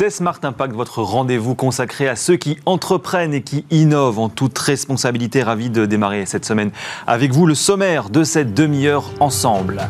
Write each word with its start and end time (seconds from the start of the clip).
C'est 0.00 0.08
Smart 0.08 0.38
Impact, 0.42 0.72
votre 0.74 1.02
rendez-vous 1.02 1.54
consacré 1.54 2.08
à 2.08 2.16
ceux 2.16 2.36
qui 2.36 2.56
entreprennent 2.64 3.34
et 3.34 3.42
qui 3.42 3.66
innovent 3.70 4.18
en 4.18 4.30
toute 4.30 4.56
responsabilité. 4.56 5.42
Ravi 5.42 5.68
de 5.68 5.84
démarrer 5.84 6.24
cette 6.24 6.46
semaine 6.46 6.70
avec 7.06 7.32
vous 7.34 7.44
le 7.44 7.54
sommaire 7.54 8.08
de 8.08 8.24
cette 8.24 8.54
demi-heure 8.54 9.10
ensemble. 9.20 9.82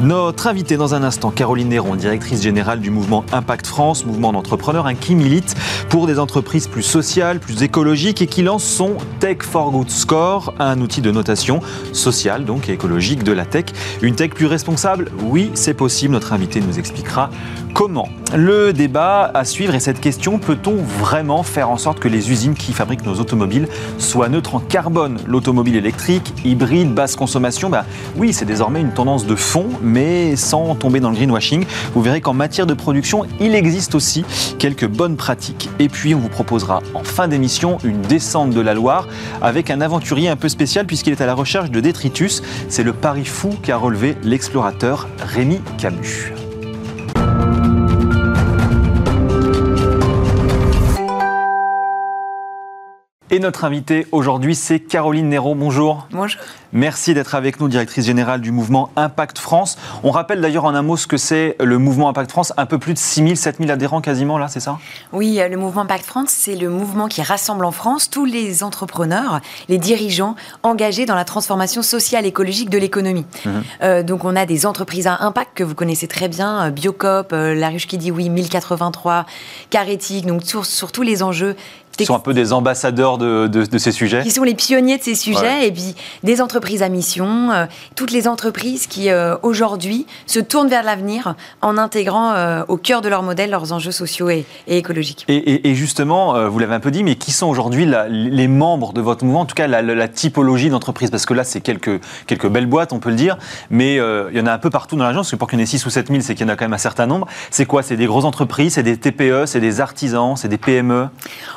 Notre 0.00 0.46
invitée 0.46 0.78
dans 0.78 0.94
un 0.94 1.02
instant, 1.02 1.30
Caroline 1.30 1.68
Néron, 1.68 1.96
directrice 1.96 2.40
générale 2.40 2.80
du 2.80 2.90
mouvement 2.90 3.26
Impact 3.30 3.66
France, 3.66 4.06
mouvement 4.06 4.32
d'entrepreneurs 4.32 4.88
qui 4.98 5.14
milite 5.14 5.54
pour 5.90 6.06
des 6.06 6.18
entreprises 6.18 6.66
plus 6.66 6.82
sociales, 6.82 7.38
plus 7.38 7.62
écologiques 7.62 8.22
et 8.22 8.26
qui 8.26 8.40
lance 8.40 8.64
son 8.64 8.96
Tech 9.20 9.42
for 9.42 9.70
Good 9.70 9.90
Score, 9.90 10.54
un 10.58 10.80
outil 10.80 11.02
de 11.02 11.10
notation 11.10 11.60
sociale 11.92 12.46
donc 12.46 12.70
et 12.70 12.72
écologique 12.72 13.22
de 13.22 13.32
la 13.32 13.44
tech. 13.44 13.66
Une 14.00 14.14
tech 14.14 14.30
plus 14.30 14.46
responsable? 14.46 15.10
Oui, 15.24 15.50
c'est 15.52 15.74
possible. 15.74 16.14
Notre 16.14 16.32
invité 16.32 16.62
nous 16.62 16.78
expliquera 16.78 17.28
comment. 17.74 18.08
Le 18.34 18.72
débat 18.72 19.30
à 19.34 19.44
suivre 19.58 19.74
est 19.74 19.80
cette 19.80 20.00
question, 20.00 20.38
peut-on 20.38 20.76
vraiment 20.76 21.42
faire 21.42 21.68
en 21.68 21.78
sorte 21.78 21.98
que 21.98 22.06
les 22.06 22.30
usines 22.30 22.54
qui 22.54 22.72
fabriquent 22.72 23.04
nos 23.04 23.18
automobiles 23.18 23.66
soient 23.98 24.28
neutres 24.28 24.54
en 24.54 24.60
carbone? 24.60 25.18
L'automobile 25.26 25.74
électrique, 25.74 26.32
hybride, 26.44 26.94
basse 26.94 27.16
consommation, 27.16 27.68
bah 27.68 27.84
oui, 28.14 28.32
c'est 28.32 28.44
désormais 28.44 28.80
une 28.80 28.92
tendance 28.92 29.26
de 29.26 29.34
fond, 29.34 29.66
mais 29.82 30.36
sans 30.36 30.76
tomber 30.76 31.00
dans 31.00 31.10
le 31.10 31.16
greenwashing. 31.16 31.64
Vous 31.92 32.02
verrez 32.02 32.20
qu'en 32.20 32.34
matière 32.34 32.66
de 32.66 32.74
production, 32.74 33.24
il 33.40 33.56
existe 33.56 33.96
aussi 33.96 34.24
quelques 34.60 34.86
bonnes 34.86 35.16
pratiques. 35.16 35.68
Et 35.80 35.88
puis, 35.88 36.14
on 36.14 36.20
vous 36.20 36.28
proposera 36.28 36.80
en 36.94 37.02
fin 37.02 37.26
d'émission 37.26 37.78
une 37.82 38.02
descente 38.02 38.50
de 38.50 38.60
la 38.60 38.74
Loire 38.74 39.08
avec 39.42 39.70
un 39.70 39.80
aventurier 39.80 40.28
un 40.28 40.36
peu 40.36 40.48
spécial 40.48 40.86
puisqu'il 40.86 41.12
est 41.12 41.20
à 41.20 41.26
la 41.26 41.34
recherche 41.34 41.72
de 41.72 41.80
détritus. 41.80 42.44
C'est 42.68 42.84
le 42.84 42.92
pari 42.92 43.24
fou 43.24 43.50
qu'a 43.60 43.76
relevé 43.76 44.16
l'explorateur 44.22 45.08
Rémi 45.18 45.60
Camus. 45.78 46.37
Et 53.30 53.40
notre 53.40 53.66
invitée 53.66 54.06
aujourd'hui, 54.10 54.54
c'est 54.54 54.80
Caroline 54.80 55.28
Néraud. 55.28 55.54
Bonjour. 55.54 56.06
Bonjour. 56.12 56.40
Merci 56.72 57.12
d'être 57.12 57.34
avec 57.34 57.60
nous, 57.60 57.68
directrice 57.68 58.06
générale 58.06 58.40
du 58.40 58.52
mouvement 58.52 58.90
Impact 58.96 59.38
France. 59.38 59.76
On 60.02 60.10
rappelle 60.10 60.40
d'ailleurs 60.40 60.64
en 60.64 60.74
un 60.74 60.80
mot 60.80 60.96
ce 60.96 61.06
que 61.06 61.18
c'est 61.18 61.54
le 61.60 61.76
mouvement 61.76 62.08
Impact 62.08 62.30
France. 62.30 62.54
Un 62.56 62.64
peu 62.64 62.78
plus 62.78 62.94
de 62.94 62.98
6 62.98 63.22
000, 63.22 63.34
7 63.34 63.58
000 63.58 63.70
adhérents 63.70 64.00
quasiment, 64.00 64.38
là, 64.38 64.48
c'est 64.48 64.60
ça? 64.60 64.78
Oui, 65.12 65.40
euh, 65.40 65.48
le 65.48 65.58
mouvement 65.58 65.82
Impact 65.82 66.06
France, 66.06 66.30
c'est 66.30 66.56
le 66.56 66.70
mouvement 66.70 67.06
qui 67.06 67.20
rassemble 67.20 67.66
en 67.66 67.70
France 67.70 68.08
tous 68.08 68.24
les 68.24 68.62
entrepreneurs, 68.62 69.40
les 69.68 69.78
dirigeants 69.78 70.34
engagés 70.62 71.04
dans 71.04 71.14
la 71.14 71.26
transformation 71.26 71.82
sociale 71.82 72.24
et 72.24 72.28
écologique 72.28 72.70
de 72.70 72.78
l'économie. 72.78 73.26
Mhm. 73.44 73.62
Euh, 73.82 74.02
donc 74.02 74.24
on 74.24 74.36
a 74.36 74.46
des 74.46 74.64
entreprises 74.64 75.06
à 75.06 75.18
impact 75.20 75.50
que 75.54 75.64
vous 75.64 75.74
connaissez 75.74 76.08
très 76.08 76.28
bien, 76.28 76.66
euh, 76.66 76.70
Biocop, 76.70 77.32
La 77.32 77.68
Ruche 77.68 77.86
qui 77.86 77.98
dit 77.98 78.10
oui, 78.10 78.30
1083, 78.30 79.26
Carétique, 79.68 80.24
donc 80.24 80.44
sur, 80.44 80.64
sur 80.64 80.92
tous 80.92 81.02
les 81.02 81.22
enjeux 81.22 81.56
qui 81.98 82.06
sont 82.06 82.14
un 82.14 82.20
peu 82.20 82.34
des 82.34 82.52
ambassadeurs 82.52 83.18
de, 83.18 83.46
de, 83.46 83.78
ces 83.78 83.92
sujets. 83.92 84.22
Qui 84.22 84.30
sont 84.30 84.44
les 84.44 84.54
pionniers 84.54 84.98
de 84.98 85.02
ces 85.02 85.14
sujets, 85.14 85.66
et 85.66 85.72
puis 85.72 85.94
des 86.22 86.40
entreprises 86.40 86.82
à 86.82 86.88
mission, 86.88 87.50
euh, 87.50 87.66
toutes 87.96 88.12
les 88.12 88.28
entreprises 88.28 88.86
qui 88.86 89.10
euh, 89.10 89.36
aujourd'hui 89.42 90.06
se 90.26 90.38
tournent 90.38 90.68
vers 90.68 90.82
l'avenir 90.82 91.34
en 91.60 91.76
intégrant 91.76 92.32
euh, 92.32 92.62
au 92.68 92.76
cœur 92.76 93.00
de 93.00 93.08
leur 93.08 93.22
modèle 93.22 93.50
leurs 93.50 93.72
enjeux 93.72 93.90
sociaux 93.90 94.30
et, 94.30 94.46
écologiques. 94.66 95.24
Et, 95.28 95.74
justement, 95.74 96.48
vous 96.48 96.58
l'avez 96.58 96.74
un 96.74 96.80
peu 96.80 96.90
dit, 96.90 97.02
mais 97.02 97.16
qui 97.16 97.32
sont 97.32 97.46
aujourd'hui 97.46 97.88
les 98.08 98.48
membres 98.48 98.92
de 98.92 99.00
votre 99.00 99.24
mouvement, 99.24 99.40
en 99.40 99.46
tout 99.46 99.54
cas 99.54 99.66
la, 99.66 100.08
typologie 100.08 100.70
d'entreprise? 100.70 101.10
Parce 101.10 101.26
que 101.26 101.34
là, 101.34 101.44
c'est 101.44 101.60
quelques, 101.60 102.00
quelques 102.26 102.48
belles 102.48 102.66
boîtes, 102.66 102.92
on 102.92 102.98
peut 102.98 103.10
le 103.10 103.16
dire, 103.16 103.38
mais 103.70 103.94
il 103.94 104.36
y 104.36 104.40
en 104.40 104.46
a 104.46 104.52
un 104.52 104.58
peu 104.58 104.70
partout 104.70 104.96
dans 104.96 105.04
l'agence, 105.04 105.26
parce 105.26 105.30
que 105.32 105.36
pour 105.36 105.48
qu'il 105.48 105.58
y 105.58 105.62
en 105.62 105.64
ait 105.64 105.66
6 105.66 105.84
ou 105.86 105.90
7 105.90 106.08
000, 106.08 106.20
c'est 106.20 106.34
qu'il 106.34 106.46
y 106.46 106.50
en 106.50 106.52
a 106.52 106.56
quand 106.56 106.64
même 106.64 106.72
un 106.72 106.78
certain 106.78 107.06
nombre. 107.06 107.26
C'est 107.50 107.66
quoi? 107.66 107.82
C'est 107.82 107.96
des 107.96 108.06
grosses 108.06 108.24
entreprises, 108.24 108.74
c'est 108.74 108.82
des 108.82 108.96
TPE, 108.96 109.46
c'est 109.46 109.60
des 109.60 109.80
artisans, 109.80 110.36
c'est 110.36 110.48
des 110.48 110.58
PME 110.58 111.08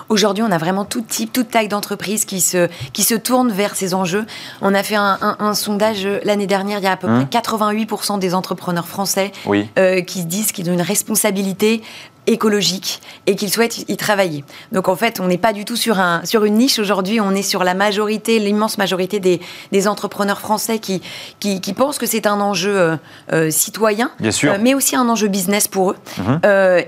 Aujourd'hui, 0.09 0.30
Aujourd'hui, 0.31 0.49
on 0.49 0.55
a 0.55 0.59
vraiment 0.59 0.85
tout 0.85 1.01
type, 1.01 1.33
toute 1.33 1.49
taille 1.49 1.67
d'entreprise 1.67 2.23
qui 2.23 2.39
se, 2.39 2.69
qui 2.93 3.03
se 3.03 3.15
tourne 3.15 3.51
vers 3.51 3.75
ces 3.75 3.93
enjeux. 3.93 4.25
On 4.61 4.73
a 4.73 4.81
fait 4.81 4.95
un, 4.95 5.53
sondage 5.53 6.07
l'année 6.23 6.47
dernière, 6.47 6.79
il 6.79 6.85
y 6.85 6.87
a 6.87 6.93
à 6.93 6.95
peu 6.95 7.07
près 7.07 7.25
88% 7.25 8.15
mmh. 8.15 8.19
des 8.21 8.33
entrepreneurs 8.33 8.87
français 8.87 9.33
euh, 9.77 9.99
qui 9.99 10.23
disent 10.23 10.53
qu'ils 10.53 10.69
ont 10.69 10.73
une 10.73 10.81
responsabilité 10.81 11.81
écologique 12.27 13.01
et 13.25 13.35
qu'ils 13.35 13.51
souhaitent 13.51 13.89
y 13.89 13.97
travailler. 13.97 14.43
Donc 14.71 14.87
en 14.87 14.95
fait, 14.95 15.19
on 15.19 15.27
n'est 15.27 15.37
pas 15.37 15.53
du 15.53 15.65
tout 15.65 15.75
sur, 15.75 15.99
un, 15.99 16.23
sur 16.23 16.45
une 16.45 16.55
niche 16.55 16.77
aujourd'hui, 16.77 17.19
on 17.19 17.31
est 17.31 17.41
sur 17.41 17.63
la 17.63 17.73
majorité, 17.73 18.39
l'immense 18.39 18.77
majorité 18.77 19.19
des, 19.19 19.41
des, 19.71 19.87
entrepreneurs 19.87 20.39
français 20.39 20.77
qui, 20.79 21.01
qui, 21.39 21.61
qui 21.61 21.73
pensent 21.73 21.97
que 21.97 22.05
c'est 22.05 22.27
un 22.27 22.39
enjeu 22.39 22.77
euh, 22.77 22.97
euh, 23.33 23.49
citoyen, 23.49 24.11
Bien 24.19 24.31
sûr. 24.31 24.53
Euh, 24.53 24.57
mais 24.61 24.75
aussi 24.75 24.95
un 24.95 25.09
enjeu 25.09 25.27
business 25.27 25.67
pour 25.67 25.91
eux. 25.91 25.97
Mhm. 26.17 26.39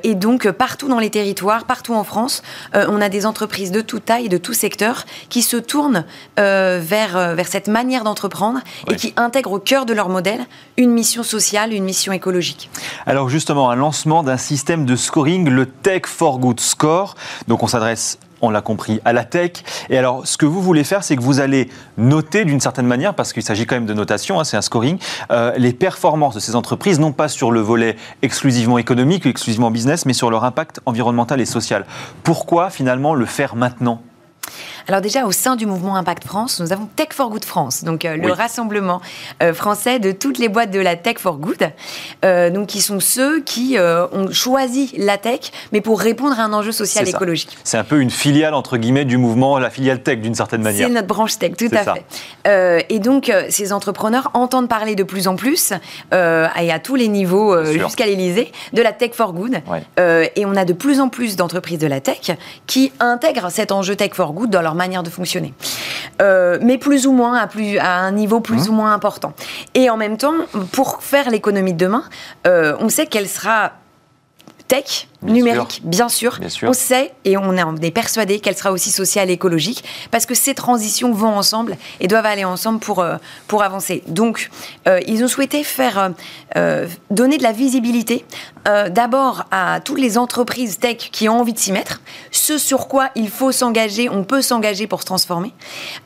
et 0.04 0.16
donc 0.16 0.50
partout 0.52 0.88
dans 0.88 1.00
les 1.00 1.10
territoires, 1.10 1.66
partout 1.66 1.94
en 1.94 2.04
France, 2.04 2.42
on 2.74 3.02
a 3.02 3.10
des 3.10 3.26
entreprises 3.26 3.72
de 3.72 3.82
toute 3.82 4.06
taille, 4.06 4.30
de 4.30 4.38
tout 4.38 4.54
secteur, 4.54 5.06
qui 5.30 5.42
se 5.42 5.58
tournent 5.58 6.06
vers, 6.38 7.36
vers 7.36 7.48
cette 7.48 7.68
manière 7.68 8.04
d'entreprendre 8.04 8.60
et 8.90 8.96
qui 8.96 9.14
intègrent 9.18 9.54
au 9.54 9.60
cœur 9.60 9.86
de 9.86 9.94
leur 9.94 10.10
modèle 10.10 10.46
une 10.78 10.92
mission 10.92 11.24
sociale, 11.24 11.74
une 11.74 11.84
mission 11.84 12.12
écologique. 12.14 12.70
Alors 13.06 13.30
justement, 13.30 13.70
un 13.70 13.76
lancement 13.76 14.24
d'un 14.24 14.38
système 14.38 14.86
de 14.86 14.96
scoring 14.96 15.23
le 15.26 15.66
Tech 15.66 16.06
for 16.06 16.40
Good 16.40 16.60
Score. 16.60 17.16
Donc 17.48 17.64
on 17.64 17.68
s'adresse 17.68 18.18
on 18.44 18.50
l'a 18.50 18.62
compris, 18.62 19.00
à 19.06 19.14
la 19.14 19.24
tech. 19.24 19.52
Et 19.90 19.98
alors, 19.98 20.28
ce 20.28 20.36
que 20.36 20.46
vous 20.46 20.62
voulez 20.62 20.84
faire, 20.84 21.04
c'est 21.06 21.16
que 21.16 21.22
vous 21.22 21.40
allez 21.40 21.70
noter 21.98 22.44
d'une 22.44 22.60
certaine 22.60 22.86
manière, 22.86 23.14
parce 23.14 23.32
qu'il 23.32 23.42
s'agit 23.42 23.66
quand 23.66 23.76
même 23.76 23.86
de 23.86 23.94
notation, 23.94 24.38
hein, 24.38 24.44
c'est 24.44 24.58
un 24.58 24.62
scoring, 24.62 24.98
euh, 25.32 25.54
les 25.56 25.72
performances 25.72 26.36
de 26.36 26.42
ces 26.42 26.56
entreprises, 26.56 27.00
non 27.00 27.14
pas 27.14 27.30
sur 27.30 27.52
le 27.52 27.62
volet 27.62 27.96
exclusivement 28.22 28.78
économique 28.78 29.26
exclusivement 29.26 29.72
business, 29.72 30.06
mais 30.06 30.12
sur 30.12 30.30
leur 30.30 30.44
impact 30.44 30.82
environnemental 30.86 31.40
et 31.40 31.46
social. 31.46 31.86
Pourquoi 32.24 32.70
finalement 32.70 33.16
le 33.16 33.26
faire 33.26 33.56
maintenant? 33.56 34.02
Alors 34.88 35.02
déjà, 35.02 35.26
au 35.26 35.32
sein 35.32 35.56
du 35.56 35.66
mouvement 35.66 35.96
Impact 35.96 36.26
France, 36.26 36.60
nous 36.60 36.74
avons 36.74 36.88
Tech 36.96 37.10
for 37.12 37.30
Good 37.30 37.46
France, 37.46 37.84
donc 37.84 38.06
euh, 38.06 38.18
le 38.18 38.32
rassemblement 38.32 39.02
euh, 39.42 39.54
français 39.54 40.00
de 40.00 40.12
toutes 40.12 40.38
les 40.38 40.50
boîtes 40.50 40.72
de 40.72 40.80
la 40.80 40.96
Tech 40.96 41.18
for 41.20 41.38
Good, 41.38 41.72
euh, 42.26 42.50
donc 42.50 42.68
qui 42.68 42.82
sont 42.82 43.00
ceux 43.00 43.42
qui 43.42 43.78
ont 43.80 44.32
choisi 44.32 44.94
la 44.98 45.18
tech, 45.18 45.52
mais 45.72 45.82
pour 45.82 46.00
répondre 46.00 46.40
à 46.40 46.44
un 46.44 46.54
enjeu 46.54 46.72
social 46.72 47.08
et 47.08 47.10
écologique. 47.10 47.58
C'est 47.64 47.78
un 47.78 47.84
peu 47.84 48.00
une 48.00 48.10
filiale 48.10 48.54
entre 48.54 48.78
guillemets 48.78 49.06
du 49.06 49.18
mouvement, 49.18 49.60
la 49.60 49.70
filiale 49.70 50.02
tech 50.02 50.20
d'une 50.20 50.36
certaine 50.36 50.62
manière. 50.62 50.88
C'est 50.88 50.94
notre 50.94 51.08
branche 51.08 51.38
tech, 51.38 51.54
tout 51.58 51.70
à 51.72 51.96
fait. 51.96 52.86
et 52.90 53.00
donc 53.00 53.32
ces 53.50 53.74
entrepreneurs 53.74 54.32
entendent 54.34 54.70
parler 54.70 54.96
de 54.96 55.04
plus 55.04 55.28
en 55.28 55.36
plus, 55.36 55.74
et 56.12 56.72
à 56.72 56.80
tous 56.80 56.96
les 56.96 57.08
niveaux 57.08 57.64
jusqu'à 57.66 58.06
l'Elysée, 58.06 58.52
de 58.74 58.82
la 58.82 58.92
Tech 58.92 59.12
for 59.14 59.34
Good. 59.34 59.62
et 59.98 60.46
on 60.46 60.56
a 60.56 60.66
de 60.66 60.74
plus 60.74 61.00
en 61.00 61.10
plus 61.10 61.36
d'entreprises 61.36 61.80
de 61.80 61.88
la 61.88 62.02
tech 62.02 62.32
qui 62.68 62.92
intègrent 63.00 63.50
cet 63.50 63.72
enjeu 63.72 63.96
Tech 63.96 64.12
for 64.14 64.34
Good 64.34 64.50
dans 64.50 64.62
leur 64.62 64.73
manière 64.76 65.04
de 65.04 65.10
fonctionner. 65.10 65.54
Euh, 66.22 66.58
mais 66.62 66.78
plus 66.78 67.08
ou 67.08 67.12
moins, 67.12 67.38
à, 67.38 67.48
plus, 67.48 67.78
à 67.78 67.96
un 67.96 68.12
niveau 68.12 68.40
plus 68.40 68.68
mmh. 68.68 68.72
ou 68.72 68.74
moins 68.74 68.94
important. 68.94 69.34
Et 69.74 69.90
en 69.90 69.98
même 69.98 70.18
temps, 70.18 70.34
pour 70.72 71.02
faire 71.02 71.30
l'économie 71.30 71.74
de 71.74 71.78
demain, 71.86 72.04
euh, 72.48 72.76
on 72.80 72.90
sait 72.90 73.08
qu'elle 73.08 73.28
sera 73.28 73.74
tech, 74.74 75.08
numérique, 75.22 75.82
bien 75.84 76.10
sûr. 76.10 76.40
On 76.64 76.74
sait 76.74 77.14
et 77.26 77.38
on 77.38 77.54
est 77.78 77.92
persuadé 77.92 78.40
qu'elle 78.40 78.58
sera 78.58 78.72
aussi 78.72 78.90
sociale 78.90 79.30
et 79.30 79.34
écologique 79.34 79.84
parce 80.10 80.26
que 80.26 80.34
ces 80.34 80.56
transitions 80.56 81.14
vont 81.14 81.36
ensemble 81.38 81.78
et 82.00 82.08
doivent 82.08 82.26
aller 82.26 82.44
ensemble 82.44 82.80
pour, 82.80 83.00
euh, 83.00 83.18
pour 83.48 83.62
avancer. 83.62 84.02
Donc, 84.08 84.50
euh, 84.88 85.00
ils 85.06 85.24
ont 85.24 85.28
souhaité 85.28 85.64
faire 85.64 86.14
euh, 86.56 86.88
donner 87.12 87.38
de 87.38 87.44
la 87.44 87.52
visibilité 87.52 88.26
d'abord 88.92 89.44
à 89.52 89.82
toutes 89.82 90.00
les 90.00 90.18
entreprises 90.18 90.80
tech 90.80 91.10
qui 91.12 91.28
ont 91.28 91.42
envie 91.42 91.52
de 91.52 91.60
s'y 91.60 91.74
mettre, 91.74 92.02
ce 92.32 92.58
sur 92.58 92.88
quoi 92.88 93.10
il 93.14 93.30
faut 93.30 93.52
s'engager, 93.52 94.08
on 94.08 94.24
peut 94.24 94.42
s'engager 94.42 94.88
pour 94.88 95.02
se 95.02 95.06
transformer, 95.06 95.52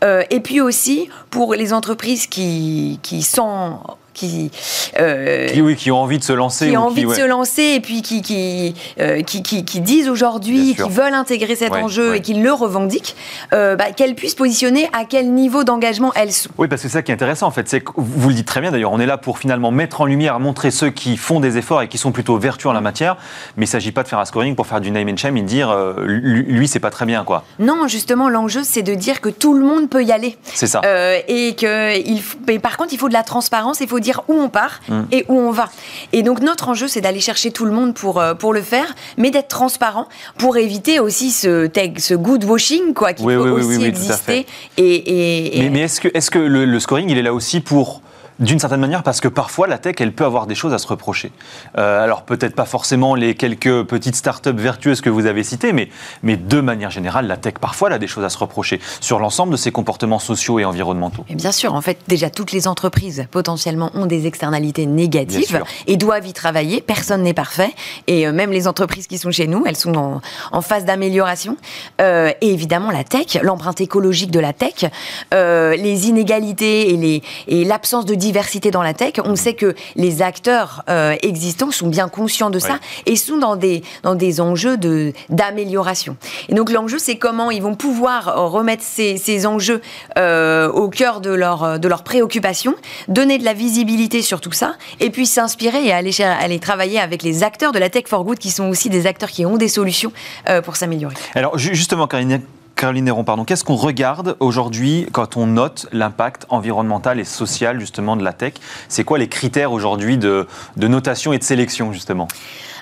et 0.01 0.39
puis 0.39 0.59
aussi 0.59 1.07
pour 1.29 1.53
les 1.53 1.71
entreprises 1.71 2.25
qui, 2.25 2.99
qui 3.03 3.21
sont 3.21 3.79
euh, 4.23 5.47
qui, 5.47 5.61
oui, 5.61 5.75
qui 5.75 5.91
ont 5.91 6.01
envie 6.01 6.19
de 6.19 6.23
se 6.23 6.33
lancer. 6.33 6.69
Qui 6.69 6.77
ont 6.77 6.87
envie 6.87 7.05
de 7.05 7.13
se 7.13 7.25
lancer 7.25 7.73
et 7.75 7.79
puis 7.79 8.01
qui, 8.01 8.21
qui, 8.21 8.73
euh, 8.99 9.21
qui, 9.21 9.43
qui, 9.43 9.81
disent 9.81 10.09
aujourd'hui 10.09 10.75
qu'ils 10.75 10.91
veulent 10.91 11.13
intégrer 11.13 11.55
cet 11.55 11.73
enjeu 11.73 12.15
et 12.15 12.21
qu'ils 12.21 12.41
le 12.41 12.51
revendiquent, 12.51 13.15
euh, 13.53 13.75
bah, 13.75 13.91
qu'elles 13.95 14.15
puissent 14.15 14.35
positionner 14.35 14.89
à 14.93 15.05
quel 15.05 15.33
niveau 15.33 15.63
d'engagement 15.63 16.11
elles 16.15 16.31
sont. 16.31 16.49
Oui, 16.57 16.67
parce 16.67 16.81
que 16.81 16.87
c'est 16.87 16.93
ça 16.93 17.01
qui 17.01 17.11
est 17.11 17.13
intéressant 17.13 17.47
en 17.47 17.51
fait. 17.51 17.67
C'est 17.69 17.81
que 17.81 17.91
vous 17.95 18.29
le 18.29 18.35
dites 18.35 18.47
très 18.47 18.61
bien 18.61 18.71
d'ailleurs, 18.71 18.91
on 18.91 18.99
est 18.99 19.05
là 19.05 19.17
pour 19.17 19.39
finalement 19.39 19.71
mettre 19.71 20.01
en 20.01 20.05
lumière, 20.05 20.39
montrer 20.39 20.71
ceux 20.71 20.89
qui 20.89 21.17
font 21.17 21.39
des 21.39 21.57
efforts 21.57 21.81
et 21.81 21.87
qui 21.87 21.97
sont 21.97 22.11
plutôt 22.11 22.37
vertueux 22.37 22.69
en 22.69 22.73
la 22.73 22.81
matière, 22.81 23.17
mais 23.55 23.65
il 23.65 23.69
ne 23.69 23.71
s'agit 23.71 23.91
pas 23.91 24.03
de 24.03 24.07
faire 24.07 24.19
un 24.19 24.25
scoring 24.25 24.55
pour 24.55 24.67
faire 24.67 24.81
du 24.81 24.91
name 24.91 25.09
and 25.09 25.17
shame 25.17 25.37
et 25.37 25.41
de 25.41 25.47
dire 25.47 25.75
lui, 26.05 26.67
c'est 26.67 26.79
pas 26.79 26.89
très 26.89 27.05
bien 27.05 27.23
quoi. 27.23 27.43
Non, 27.59 27.87
justement, 27.87 28.29
l'enjeu 28.29 28.61
c'est 28.63 28.83
de 28.83 28.95
dire 28.95 29.21
que 29.21 29.29
tout 29.29 29.53
le 29.53 29.65
monde 29.65 29.89
peut 29.89 30.03
y 30.03 30.11
aller. 30.11 30.37
C'est 30.43 30.67
ça. 30.67 30.81
et 31.27 31.55
que 31.55 31.97
il, 31.97 32.21
mais 32.47 32.59
par 32.59 32.77
contre, 32.77 32.93
il 32.93 32.97
faut 32.97 33.09
de 33.09 33.13
la 33.13 33.23
transparence, 33.23 33.79
il 33.79 33.87
faut 33.87 33.99
dire 33.99 34.06
où 34.27 34.33
on 34.33 34.49
part 34.49 34.79
mm. 34.89 35.01
et 35.11 35.25
où 35.27 35.37
on 35.39 35.51
va. 35.51 35.69
Et 36.13 36.23
donc 36.23 36.41
notre 36.41 36.69
enjeu, 36.69 36.87
c'est 36.87 37.01
d'aller 37.01 37.19
chercher 37.19 37.51
tout 37.51 37.65
le 37.65 37.71
monde 37.71 37.93
pour, 37.93 38.19
euh, 38.19 38.33
pour 38.33 38.53
le 38.53 38.61
faire, 38.61 38.95
mais 39.17 39.31
d'être 39.31 39.47
transparent 39.47 40.07
pour 40.37 40.57
éviter 40.57 40.99
aussi 40.99 41.31
ce, 41.31 41.69
ce 41.97 42.13
good 42.13 42.43
washing 42.43 42.93
quoi, 42.93 43.13
qui 43.13 43.23
peut 43.23 43.35
aussi 43.35 43.83
exister. 43.85 44.45
Et, 44.77 45.69
mais, 45.71 45.81
est-ce 45.81 46.01
que, 46.01 46.07
est 46.07 46.19
-ce 46.19 46.31
que 46.31 46.39
le, 46.39 46.65
le, 46.65 46.79
scoring, 46.79 47.09
il 47.09 47.17
est 47.17 47.23
là 47.23 47.33
aussi 47.33 47.59
pour 47.59 48.01
D'une 48.39 48.59
certaine 48.59 48.79
manière, 48.79 49.03
parce 49.03 49.19
que 49.19 49.27
parfois 49.27 49.67
la 49.67 49.77
tech, 49.77 49.95
elle 49.99 50.13
peut 50.13 50.25
avoir 50.25 50.45
des 50.45 50.55
choses 50.55 50.73
à 50.73 50.77
se 50.77 50.87
reprocher. 50.87 51.31
Euh, 51.77 52.03
alors 52.03 52.23
peut-être 52.23 52.55
pas 52.55 52.65
forcément 52.65 53.15
les 53.15 53.35
quelques 53.35 53.83
petites 53.83 54.15
startups 54.15 54.51
vertueuses 54.51 55.01
que 55.01 55.09
vous 55.09 55.25
avez 55.25 55.43
citées, 55.43 55.73
mais, 55.73 55.89
mais 56.21 56.37
de 56.37 56.61
manière 56.61 56.91
générale, 56.91 57.27
la 57.27 57.37
tech 57.37 57.55
parfois 57.59 57.89
elle 57.89 57.95
a 57.95 57.99
des 57.99 58.07
choses 58.07 58.23
à 58.23 58.29
se 58.29 58.37
reprocher 58.37 58.79
sur 59.01 59.19
l'ensemble 59.19 59.51
de 59.51 59.57
ses 59.57 59.71
comportements 59.71 60.19
sociaux 60.19 60.59
et 60.59 60.65
environnementaux. 60.65 61.25
Et 61.29 61.35
bien 61.35 61.51
sûr, 61.51 61.73
en 61.73 61.81
fait, 61.81 61.97
déjà 62.07 62.29
toutes 62.29 62.51
les 62.51 62.67
entreprises 62.67 63.25
potentiellement 63.31 63.89
ont 63.95 64.05
des 64.05 64.27
externalités 64.27 64.85
négatives 64.85 65.63
et 65.87 65.97
doivent 65.97 66.27
y 66.27 66.33
travailler. 66.33 66.81
Personne 66.81 67.23
n'est 67.23 67.33
parfait 67.33 67.73
et 68.05 68.27
euh, 68.27 68.33
même 68.33 68.51
les 68.51 68.67
entreprises 68.67 69.07
qui 69.07 69.17
sont 69.17 69.31
chez 69.31 69.47
nous, 69.47 69.63
elles 69.65 69.75
sont 69.75 69.95
en, 69.95 70.21
en 70.51 70.61
phase 70.61 70.85
d'amélioration. 70.85 71.57
Euh, 72.01 72.31
et 72.41 72.51
évidemment, 72.51 72.91
la 72.91 73.03
tech, 73.03 73.39
l'empreinte 73.41 73.81
écologique 73.81 74.31
de 74.31 74.39
la 74.39 74.53
tech, 74.53 74.85
euh, 75.33 75.75
les 75.75 76.07
inégalités 76.07 76.93
et 76.93 76.97
les 76.97 77.23
et 77.47 77.63
l'absence 77.63 78.05
de 78.05 78.15
diversité 78.27 78.71
dans 78.71 78.83
la 78.83 78.93
tech, 78.93 79.13
on 79.23 79.35
sait 79.35 79.53
que 79.53 79.69
les 79.95 80.21
acteurs 80.21 80.83
euh, 80.89 81.15
existants 81.21 81.71
sont 81.71 81.87
bien 81.87 82.09
conscients 82.09 82.49
de 82.49 82.59
ça 82.59 82.79
et 83.05 83.15
sont 83.15 83.37
dans 83.37 83.55
des, 83.55 83.83
dans 84.03 84.15
des 84.15 84.41
enjeux 84.41 84.77
de, 84.77 85.13
d'amélioration. 85.29 86.17
Et 86.49 86.53
donc 86.53 86.69
l'enjeu, 86.69 86.99
c'est 86.99 87.17
comment 87.17 87.49
ils 87.51 87.61
vont 87.61 87.75
pouvoir 87.75 88.21
remettre 88.51 88.83
ces, 88.83 89.17
ces 89.17 89.45
enjeux 89.45 89.81
euh, 90.17 90.69
au 90.69 90.89
cœur 90.89 91.21
de 91.21 91.31
leur, 91.31 91.79
de 91.79 91.87
leurs 91.87 92.03
préoccupations, 92.03 92.75
donner 93.07 93.37
de 93.37 93.45
la 93.45 93.53
visibilité 93.53 94.21
sur 94.21 94.41
tout 94.41 94.51
ça, 94.51 94.75
et 94.99 95.09
puis 95.09 95.25
s'inspirer 95.25 95.85
et 95.85 95.93
aller, 95.93 96.11
aller 96.21 96.59
travailler 96.59 96.99
avec 96.99 97.23
les 97.23 97.43
acteurs 97.43 97.71
de 97.71 97.79
la 97.79 97.89
tech 97.89 98.05
for 98.07 98.23
good, 98.23 98.39
qui 98.39 98.51
sont 98.51 98.67
aussi 98.67 98.89
des 98.89 99.07
acteurs 99.07 99.29
qui 99.29 99.45
ont 99.45 99.57
des 99.57 99.69
solutions 99.69 100.11
euh, 100.49 100.61
pour 100.61 100.75
s'améliorer. 100.75 101.15
Alors 101.33 101.57
justement, 101.57 102.07
Karine, 102.07 102.41
Caroline 102.77 103.05
Néron, 103.05 103.23
pardon, 103.23 103.43
qu'est-ce 103.43 103.63
qu'on 103.63 103.75
regarde 103.75 104.37
aujourd'hui 104.39 105.07
quand 105.11 105.35
on 105.35 105.47
note 105.47 105.87
l'impact 105.91 106.45
environnemental 106.49 107.19
et 107.19 107.23
social 107.23 107.79
justement 107.79 108.15
de 108.15 108.23
la 108.23 108.33
tech? 108.33 108.53
C'est 108.87 109.03
quoi 109.03 109.17
les 109.17 109.27
critères 109.27 109.71
aujourd'hui 109.71 110.19
de, 110.19 110.47
de 110.77 110.87
notation 110.87 111.33
et 111.33 111.39
de 111.39 111.43
sélection 111.43 111.91
justement? 111.91 112.27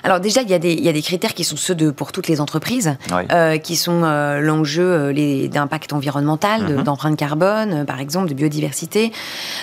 Alors 0.06 0.20
déjà, 0.20 0.42
il 0.42 0.48
y, 0.48 0.54
a 0.54 0.60
des, 0.60 0.72
il 0.72 0.84
y 0.84 0.88
a 0.88 0.92
des 0.92 1.02
critères 1.02 1.34
qui 1.34 1.42
sont 1.42 1.56
ceux 1.56 1.74
de 1.74 1.90
pour 1.90 2.12
toutes 2.12 2.28
les 2.28 2.40
entreprises, 2.40 2.96
euh, 3.32 3.58
qui 3.58 3.74
sont 3.74 4.02
euh, 4.04 4.40
l'enjeu 4.40 4.84
euh, 4.84 5.48
d'impact 5.48 5.92
environnemental, 5.92 6.62
mhm. 6.62 6.82
d'empreinte 6.84 7.16
carbone, 7.16 7.84
par 7.84 7.98
exemple, 7.98 8.28
de 8.28 8.34
biodiversité, 8.34 9.10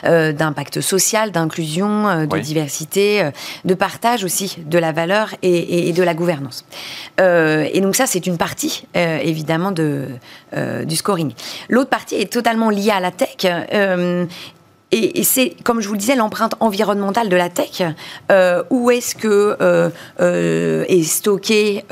d'impact 0.03 0.81
social, 0.81 1.31
d'inclusion, 1.31 2.25
de 2.25 2.39
diversité, 2.39 3.29
de 3.63 3.74
partage 3.74 4.25
aussi 4.25 4.57
de 4.65 4.77
la 4.77 4.91
valeur 4.91 5.29
et, 5.44 5.88
et 5.88 5.94
de 5.94 6.03
la 6.03 6.13
gouvernance. 6.13 6.65
et 7.19 7.79
donc 7.81 7.95
ça, 7.95 8.06
c'est 8.06 8.27
une 8.27 8.38
partie, 8.38 8.86
évidemment, 8.95 9.71
de, 9.71 10.09
du 10.56 10.96
scoring. 10.96 11.34
L'autre 11.70 11.90
partie 11.90 12.16
est 12.16 12.31
totalement 12.31 12.70
liée 12.70 12.92
à 12.92 13.00
la 13.00 13.12
tech 13.12 13.46
et, 14.94 15.24
c'est, 15.24 15.56
comme 15.63 15.81
je 15.81 15.88
vous 15.88 15.94
le 15.94 16.00
disais, 16.00 16.16
l'empreinte 16.16 16.54
environnementale 16.60 17.28
de 17.28 17.36
la 17.36 17.50
tech. 17.50 17.81
Euh, 18.31 18.63
où 18.69 18.92
est-ce 18.92 19.16
que 19.16 19.57
euh, 19.60 19.90
euh, 20.19 20.86
est 20.88 21.04
stocké, 21.04 21.84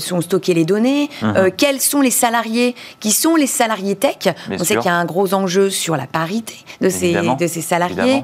sont 0.00 0.20
stockées 0.20 0.54
les 0.54 0.64
données? 0.64 1.08
Quels 1.56 1.80
sont 1.80 2.00
les 2.00 2.10
salariés? 2.10 2.74
Qui 3.00 3.12
sont 3.12 3.36
les 3.36 3.46
salariés 3.46 3.94
tech? 3.94 4.34
On 4.50 4.64
sait 4.64 4.76
qu'il 4.76 4.86
y 4.86 4.88
a 4.88 4.96
un 4.96 5.04
gros 5.04 5.32
enjeu 5.34 5.70
sur 5.70 5.96
la 5.96 6.06
parité 6.06 6.56
de 6.80 6.88
ces, 6.88 7.12
de 7.12 7.46
ces 7.46 7.60
salariés. 7.60 8.22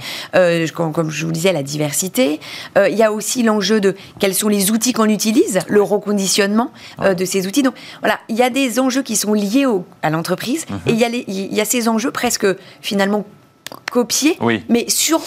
Comme, 0.74 1.10
je 1.10 1.22
vous 1.22 1.30
le 1.30 1.34
disais, 1.34 1.52
la 1.52 1.62
diversité. 1.62 2.40
il 2.76 2.96
y 2.96 3.02
a 3.02 3.12
aussi 3.12 3.42
l'enjeu 3.42 3.80
de 3.80 3.94
quels 4.18 4.34
sont 4.34 4.48
les 4.48 4.70
outils 4.70 4.92
qu'on 4.92 5.08
utilise, 5.08 5.60
le 5.68 5.82
reconditionnement 5.82 6.72
de 6.98 7.24
ces 7.24 7.46
outils. 7.46 7.62
Donc 7.62 7.74
voilà, 8.00 8.18
il 8.28 8.36
y 8.36 8.42
a 8.42 8.50
des 8.50 8.80
enjeux 8.80 9.02
qui 9.02 9.16
sont 9.16 9.34
liés 9.34 9.66
à 10.02 10.10
l'entreprise 10.10 10.66
et 10.86 10.92
il 10.92 10.98
y, 10.98 11.04
a 11.04 11.08
il 11.08 11.54
y 11.54 11.60
a 11.60 11.64
ces 11.64 11.88
enjeux 11.88 12.10
presque 12.10 12.46
finalement 12.80 13.24
copier, 13.90 14.38
mais 14.68 14.88
sur 14.88 15.20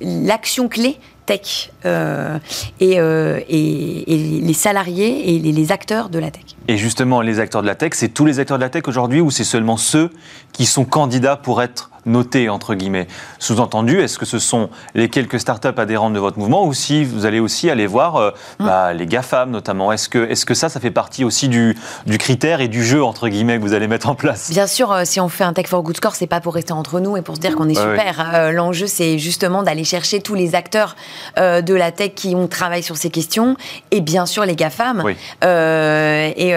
l'action 0.00 0.68
clé 0.68 0.98
tech 1.28 1.70
euh, 1.84 2.38
euh, 2.80 3.40
et, 3.48 4.40
les 4.42 4.52
salariés 4.54 5.34
et 5.34 5.38
les, 5.38 5.72
acteurs 5.72 6.08
de 6.08 6.18
la 6.18 6.30
tech. 6.30 6.44
Et 6.68 6.78
justement, 6.78 7.20
les 7.20 7.38
acteurs 7.38 7.60
de 7.60 7.66
la 7.66 7.74
tech, 7.74 7.92
c'est 7.94 8.08
tous 8.08 8.24
les 8.24 8.38
acteurs 8.40 8.56
de 8.56 8.62
la 8.62 8.70
tech 8.70 8.84
aujourd'hui 8.86 9.20
ou 9.20 9.30
c'est 9.30 9.44
seulement 9.44 9.76
ceux 9.76 10.10
qui 10.52 10.64
sont 10.64 10.86
candidats 10.86 11.36
pour 11.36 11.60
être 11.60 11.90
notés, 12.08 12.48
entre 12.48 12.74
guillemets 12.74 13.06
Sous-entendu, 13.38 14.00
est-ce 14.00 14.18
que 14.18 14.26
ce 14.26 14.38
sont 14.38 14.70
les 14.94 15.08
quelques 15.08 15.40
startups 15.40 15.68
adhérentes 15.76 16.12
de 16.12 16.18
votre 16.18 16.38
mouvement 16.38 16.64
ou 16.64 16.74
si 16.74 17.04
vous 17.04 17.26
allez 17.26 17.40
aussi 17.40 17.70
aller 17.70 17.86
voir 17.86 18.16
euh, 18.16 18.30
hum. 18.60 18.66
bah, 18.66 18.92
les 18.92 19.06
GAFAM 19.06 19.50
notamment? 19.50 19.92
Est-ce 19.92 20.08
que, 20.08 20.30
est 20.30 20.44
que 20.44 20.54
ça, 20.54 20.68
ça 20.68 20.80
fait 20.80 20.90
partie 20.90 21.24
aussi 21.24 21.48
du, 21.48 21.76
du, 22.06 22.18
critère 22.18 22.60
et 22.60 22.68
du 22.68 22.84
jeu, 22.84 23.02
entre 23.02 23.28
guillemets, 23.28 23.58
que 23.58 23.62
vous 23.62 23.74
allez 23.74 23.88
mettre 23.88 24.08
en 24.08 24.14
place? 24.14 24.50
Bien 24.50 24.66
sûr, 24.66 24.92
euh, 24.92 25.02
si 25.04 25.20
on 25.20 25.28
fait 25.28 25.44
un 25.44 25.52
Tech 25.52 25.66
for 25.66 25.82
Good 25.82 25.96
Score, 25.96 26.14
c'est 26.14 26.26
pas 26.26 26.40
pour 26.40 26.54
rester 26.54 26.72
entre 26.72 27.00
nous 27.00 27.16
et 27.16 27.22
pour 27.22 27.36
se 27.36 27.40
dire 27.40 27.54
qu'on 27.54 27.68
est 27.68 27.74
super. 27.74 28.32
Euh, 28.34 28.52
l'enjeu, 28.52 28.86
c'est 28.86 29.18
justement 29.18 29.62
d'aller 29.62 29.84
chercher 29.84 30.20
tous 30.20 30.34
les 30.34 30.54
acteurs 30.54 30.96
de 31.36 31.74
la 31.74 31.92
tech 31.92 32.12
qui 32.14 32.34
ont 32.34 32.48
travaillé 32.48 32.82
sur 32.82 32.96
ces 32.96 33.10
questions 33.10 33.56
et 33.90 34.00
bien 34.00 34.26
sûr 34.26 34.44
les 34.44 34.56
GAFAM. 34.56 35.04
et 35.08 36.54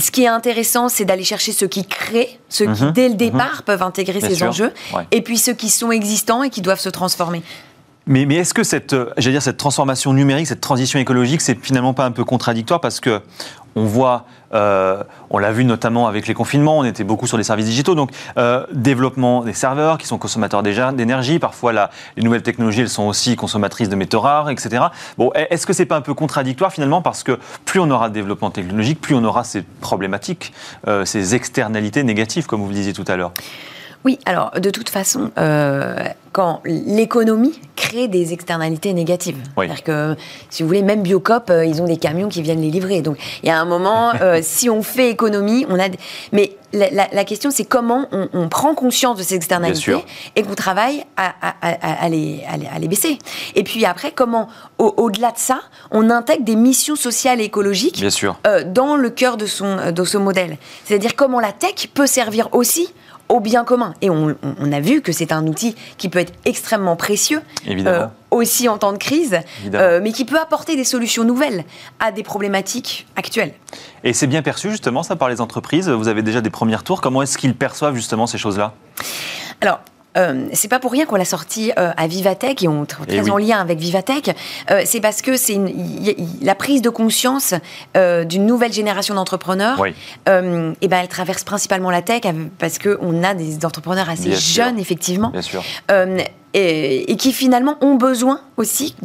ce 0.00 0.10
qui 0.10 0.24
est 0.24 0.28
intéressant, 0.28 0.88
c'est 0.88 1.04
d'aller 1.04 1.24
chercher 1.24 1.52
ceux 1.52 1.66
qui 1.68 1.84
créent, 1.84 2.39
ceux 2.50 2.66
qui, 2.74 2.84
mhm. 2.84 2.92
dès 2.92 3.08
le 3.08 3.14
mhm. 3.14 3.16
départ, 3.16 3.62
peuvent 3.62 3.82
intégrer 3.82 4.20
ces 4.20 4.42
enjeux, 4.42 4.72
et 5.10 5.22
puis 5.22 5.38
ceux 5.38 5.54
qui 5.54 5.70
sont 5.70 5.90
existants 5.90 6.42
et 6.42 6.50
qui 6.50 6.60
doivent 6.60 6.80
se 6.80 6.90
transformer. 6.90 7.42
Mais, 8.06 8.26
mais 8.26 8.36
est-ce 8.36 8.54
que 8.54 8.64
cette, 8.64 8.92
euh, 8.92 9.12
dire, 9.18 9.40
cette 9.40 9.56
transformation 9.56 10.12
numérique, 10.12 10.46
cette 10.46 10.60
transition 10.60 10.98
écologique, 10.98 11.40
c'est 11.40 11.56
finalement 11.62 11.94
pas 11.94 12.04
un 12.04 12.10
peu 12.10 12.24
contradictoire 12.24 12.80
parce 12.80 12.98
que 12.98 13.20
on 13.76 13.84
voit, 13.84 14.24
euh, 14.54 15.02
on 15.30 15.38
l'a 15.38 15.52
vu 15.52 15.64
notamment 15.64 16.06
avec 16.08 16.26
les 16.26 16.34
confinements, 16.34 16.78
on 16.78 16.84
était 16.84 17.04
beaucoup 17.04 17.26
sur 17.26 17.36
les 17.36 17.44
services 17.44 17.66
digitaux, 17.66 17.94
donc 17.94 18.10
euh, 18.36 18.66
développement 18.72 19.42
des 19.44 19.52
serveurs 19.52 19.98
qui 19.98 20.06
sont 20.06 20.18
consommateurs 20.18 20.62
déjà 20.62 20.92
d'énergie, 20.92 21.38
parfois 21.38 21.72
les 22.16 22.22
nouvelles 22.22 22.42
technologies 22.42 22.82
elles 22.82 22.88
sont 22.88 23.04
aussi 23.04 23.36
consommatrices 23.36 23.88
de 23.88 23.96
métaux 23.96 24.20
rares, 24.20 24.50
etc. 24.50 24.84
Bon, 25.18 25.30
est-ce 25.34 25.66
que 25.66 25.72
c'est 25.72 25.86
pas 25.86 25.96
un 25.96 26.00
peu 26.00 26.14
contradictoire 26.14 26.72
finalement 26.72 27.02
parce 27.02 27.22
que 27.22 27.38
plus 27.64 27.80
on 27.80 27.90
aura 27.90 28.08
de 28.08 28.14
développement 28.14 28.50
technologique, 28.50 29.00
plus 29.00 29.14
on 29.14 29.24
aura 29.24 29.44
ces 29.44 29.62
problématiques, 29.80 30.52
ces 31.04 31.34
externalités 31.34 32.02
négatives 32.02 32.46
comme 32.46 32.60
vous 32.60 32.68
le 32.68 32.74
disiez 32.74 32.92
tout 32.92 33.04
à 33.06 33.16
l'heure? 33.16 33.32
Oui, 34.04 34.18
alors 34.24 34.52
de 34.52 34.70
toute 34.70 34.88
façon, 34.88 35.30
euh, 35.36 35.94
quand 36.32 36.62
l'économie 36.64 37.60
crée 37.76 38.08
des 38.08 38.32
externalités 38.32 38.94
négatives. 38.94 39.36
C'est-à-dire 39.56 39.82
que, 39.82 40.16
si 40.48 40.62
vous 40.62 40.68
voulez, 40.68 40.82
même 40.82 41.02
Biocop, 41.02 41.50
euh, 41.50 41.66
ils 41.66 41.82
ont 41.82 41.86
des 41.86 41.98
camions 41.98 42.28
qui 42.28 42.40
viennent 42.40 42.62
les 42.62 42.70
livrer. 42.70 43.02
Donc 43.02 43.18
il 43.42 43.48
y 43.48 43.52
a 43.52 43.60
un 43.60 43.64
moment, 43.66 44.12
euh, 44.22 44.40
si 44.42 44.70
on 44.70 44.82
fait 44.82 45.10
économie, 45.10 45.66
on 45.68 45.78
a. 45.78 45.88
Mais 46.32 46.56
la, 46.72 47.24
question, 47.24 47.50
c'est 47.50 47.64
comment 47.64 48.06
on, 48.12 48.48
prend 48.48 48.74
conscience 48.74 49.18
de 49.18 49.24
ces 49.24 49.34
externalités 49.34 50.04
et 50.36 50.42
qu'on 50.44 50.54
travaille 50.54 51.04
à, 51.16 52.08
les, 52.08 52.44
à, 52.48 52.78
les, 52.78 52.86
baisser. 52.86 53.18
Et 53.56 53.64
puis 53.64 53.84
après, 53.84 54.12
comment, 54.12 54.48
au-delà 54.78 55.32
de 55.32 55.38
ça, 55.38 55.62
on 55.90 56.10
intègre 56.10 56.44
des 56.44 56.54
missions 56.54 56.94
sociales 56.94 57.40
et 57.40 57.44
écologiques 57.44 58.04
dans 58.66 58.94
le 58.94 59.10
cœur 59.10 59.36
de, 59.36 59.46
son, 59.46 59.90
de 59.90 60.04
ce 60.04 60.16
modèle. 60.16 60.58
C'est-à-dire 60.84 61.16
comment 61.16 61.40
la 61.40 61.50
tech 61.50 61.88
peut 61.92 62.06
servir 62.06 62.48
aussi 62.52 62.94
au 63.30 63.40
bien 63.40 63.64
commun. 63.64 63.94
Et 64.02 64.10
on, 64.10 64.34
a 64.72 64.80
vu 64.80 65.00
que 65.00 65.12
c'est 65.12 65.32
un 65.32 65.46
outil 65.46 65.74
qui 65.96 66.08
peut 66.08 66.18
être 66.18 66.34
extrêmement 66.44 66.96
précieux, 66.96 67.40
euh, 67.68 68.06
aussi 68.30 68.68
en 68.68 68.76
temps 68.76 68.92
de 68.92 68.98
crise, 68.98 69.38
euh, 69.72 70.00
mais 70.02 70.12
qui 70.12 70.24
peut 70.24 70.38
apporter 70.38 70.76
des 70.76 70.84
solutions 70.84 71.24
nouvelles 71.24 71.64
à 72.00 72.12
des 72.12 72.22
problématiques 72.22 73.06
actuelles. 73.16 73.54
Et 74.04 74.12
c'est 74.12 74.26
bien 74.26 74.42
perçu 74.42 74.70
justement 74.70 75.02
ça 75.02 75.16
par 75.16 75.28
les 75.28 75.40
entreprises. 75.40 75.88
Vous 75.88 76.08
avez 76.08 76.22
déjà 76.22 76.40
des 76.40 76.50
premiers 76.50 76.82
tours. 76.84 77.00
Comment 77.00 77.22
est-ce 77.22 77.38
qu'ils 77.38 77.54
perçoivent 77.54 77.94
justement 77.94 78.26
ces 78.26 78.36
choses-là? 78.36 78.74
Alors, 79.60 79.80
euh, 80.16 80.48
c'est 80.52 80.68
pas 80.68 80.78
pour 80.78 80.92
rien 80.92 81.06
qu'on 81.06 81.16
l'a 81.16 81.24
sorti 81.24 81.72
euh, 81.78 81.92
à 81.96 82.06
Vivatech 82.06 82.62
et 82.62 82.68
on 82.68 82.82
est 82.84 82.96
eh 83.02 83.06
très 83.06 83.30
en 83.30 83.38
lien 83.38 83.60
avec 83.60 83.78
Vivatech. 83.78 84.30
Euh, 84.70 84.82
c'est 84.84 85.00
parce 85.00 85.22
que 85.22 85.36
c'est 85.36 85.58
la 86.42 86.54
prise 86.54 86.82
de 86.82 86.90
conscience 86.90 87.54
d'une 87.94 88.46
nouvelle 88.46 88.72
génération 88.72 89.14
d'entrepreneurs. 89.14 89.84
et 89.86 89.92
ben 90.26 90.74
elle 91.00 91.08
traverse 91.08 91.44
principalement 91.44 91.90
la 91.90 92.02
tech 92.02 92.22
parce 92.58 92.78
que 92.78 92.98
on 93.00 93.22
a 93.22 93.34
des 93.34 93.64
entrepreneurs 93.64 94.08
assez 94.08 94.32
jeunes 94.32 94.78
effectivement, 94.78 95.32
et, 96.52 97.12
et, 97.12 97.16
qui 97.16 97.32
finalement 97.32 97.76
ont 97.80 97.94
besoin 97.94 98.40
aussi 98.56 98.96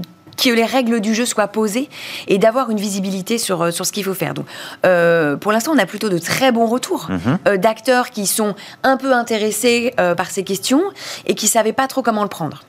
que 0.46 0.52
les 0.52 0.66
règles 0.66 1.02
du 1.02 1.16
jeu 1.16 1.26
soient 1.26 1.48
posées 1.48 1.90
et 2.28 2.38
d'avoir 2.38 2.70
une 2.70 2.78
visibilité 2.78 3.40
sur, 3.40 3.64
euh, 3.64 3.72
sur 3.72 3.84
ce 3.84 3.92
qu'il 3.92 4.04
faut 4.04 4.14
faire. 4.14 4.36
Donc, 4.36 4.46
euh, 4.86 5.38
pour 5.38 5.52
l'instant, 5.52 5.72
on 5.74 5.80
a 5.80 5.88
plutôt 5.88 6.10
de 6.10 6.20
très 6.20 6.52
bons 6.52 6.68
retours 6.68 7.08
mhm. 7.10 7.40
euh, 7.48 7.58
d'acteurs 7.58 8.12
qui 8.12 8.28
sont 8.28 8.54
un 8.84 8.98
peu 8.98 9.12
intéressés 9.14 9.94
par 10.18 10.30
ces 10.30 10.44
questions 10.44 10.84
et 11.26 11.36
qui 11.36 11.46
ne 11.46 11.50
savaient 11.50 11.74
pas 11.74 11.88
trop 11.88 12.02
comment 12.02 12.24
le 12.24 12.30
prendre. 12.30 12.64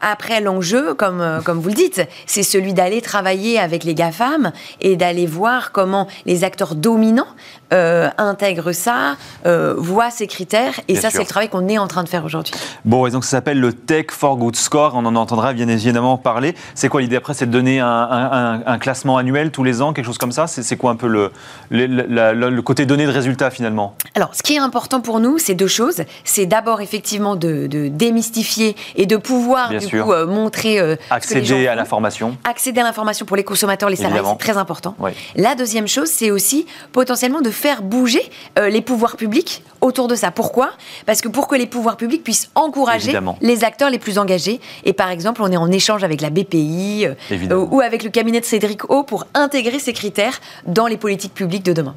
après, 0.00 0.40
l'enjeu, 0.40 0.94
comme, 0.94 1.40
comme 1.44 1.60
vous 1.60 1.68
le 1.68 1.74
dites, 1.74 2.02
c'est 2.26 2.42
celui 2.42 2.74
d'aller 2.74 3.00
travailler 3.00 3.58
avec 3.58 3.84
les 3.84 3.94
GAFAM 3.94 4.52
et 4.80 4.96
d'aller 4.96 5.26
voir 5.26 5.72
comment 5.72 6.08
les 6.26 6.44
acteurs 6.44 6.74
dominants 6.74 7.28
intègrent 7.70 8.72
ça, 8.72 9.16
voient 9.44 10.10
ces 10.10 10.26
critères. 10.26 10.74
Et 10.88 10.96
ça, 10.96 11.10
c'est 11.10 11.20
le 11.20 11.26
travail 11.26 11.48
qu'on 11.48 11.68
est 11.68 11.78
en 11.78 11.88
train 11.88 12.02
de 12.02 12.08
faire 12.08 12.24
aujourd'hui. 12.24 12.54
Bon, 12.84 13.06
et 13.06 13.10
donc 13.10 13.24
ça 13.24 13.30
s'appelle 13.30 13.60
le 13.60 13.72
Tech 13.72 14.06
for 14.10 14.36
Good 14.36 14.56
Score. 14.56 14.92
On 14.94 15.04
en 15.04 15.16
entendra 15.16 15.52
bien 15.52 15.68
évidemment 15.68 16.18
parler. 16.18 16.54
C'est 16.74 16.88
quoi 16.88 17.00
l'idée 17.00 17.16
après 17.16 17.34
C'est 17.34 17.46
de 17.46 17.50
donner 17.50 17.80
un, 17.80 18.78
classement 18.80 19.16
annuel 19.16 19.50
tous 19.50 19.64
les 19.64 19.82
ans, 19.82 19.92
quelque 19.92 20.06
chose 20.06 20.18
comme 20.18 20.32
ça? 20.32 20.46
C'est 20.46 20.76
quoi 20.76 20.90
un 20.90 20.96
peu 20.96 21.06
le, 21.06 21.30
le, 21.70 22.60
côté 22.60 22.86
données 22.86 23.06
de 23.06 23.12
résultats 23.12 23.50
finalement? 23.50 23.94
Alors, 24.14 24.34
ce 24.34 24.42
qui 24.42 24.54
est 24.54 24.58
important 24.58 25.00
pour 25.00 25.20
nous, 25.20 25.38
c'est 25.38 25.54
deux 25.54 25.66
choses. 25.66 26.02
C'est 26.24 26.46
d'abord 26.46 26.80
effectivement 26.80 27.36
de, 27.36 27.68
démystifier 27.88 28.76
et 28.96 29.06
de 29.06 29.16
pouvoir 29.16 29.70
du 29.70 29.88
coup 29.88 30.12
euh, 30.12 30.26
montrer. 30.26 30.78
Euh, 30.78 30.96
accéder 31.10 31.66
à 31.66 31.74
l'information. 31.74 32.36
Accéder 32.44 32.80
à 32.80 32.84
l'information 32.84 33.26
pour 33.26 33.36
les 33.36 33.44
consommateurs, 33.44 33.90
les 33.90 33.96
salariés, 33.96 34.22
c'est 34.24 34.38
très 34.38 34.56
important. 34.56 34.96
La 35.36 35.54
deuxième 35.54 35.88
chose, 35.88 36.08
c'est 36.08 36.30
aussi 36.30 36.66
potentiellement 36.92 37.40
de 37.40 37.50
faire 37.60 37.82
bouger 37.82 38.22
euh, 38.58 38.70
les 38.70 38.80
pouvoirs 38.80 39.16
publics 39.16 39.62
autour 39.80 40.08
de 40.08 40.14
ça. 40.14 40.30
Pourquoi? 40.30 40.70
Parce 41.06 41.20
que 41.20 41.28
pour 41.28 41.48
que 41.48 41.56
les 41.56 41.66
pouvoirs 41.66 41.96
publics 41.96 42.22
puissent 42.22 42.50
encourager 42.54 43.18
les 43.40 43.64
acteurs 43.64 43.90
les 43.90 43.98
plus 43.98 44.18
engagés. 44.18 44.60
Et 44.84 44.92
par 44.92 45.10
exemple, 45.10 45.42
on 45.42 45.50
est 45.50 45.56
en 45.56 45.70
échange 45.70 46.04
avec 46.04 46.20
la 46.20 46.30
BPI 46.30 47.06
euh, 47.06 47.66
ou 47.70 47.80
avec 47.80 48.02
le 48.02 48.10
cabinet 48.10 48.40
de 48.40 48.44
Cédric 48.44 48.90
O 48.90 49.02
pour 49.02 49.26
intégrer 49.34 49.78
ces 49.78 49.92
critères 49.92 50.40
dans 50.66 50.86
les 50.86 50.96
politiques 50.96 51.34
publiques 51.34 51.64
de 51.64 51.72
demain. 51.72 51.94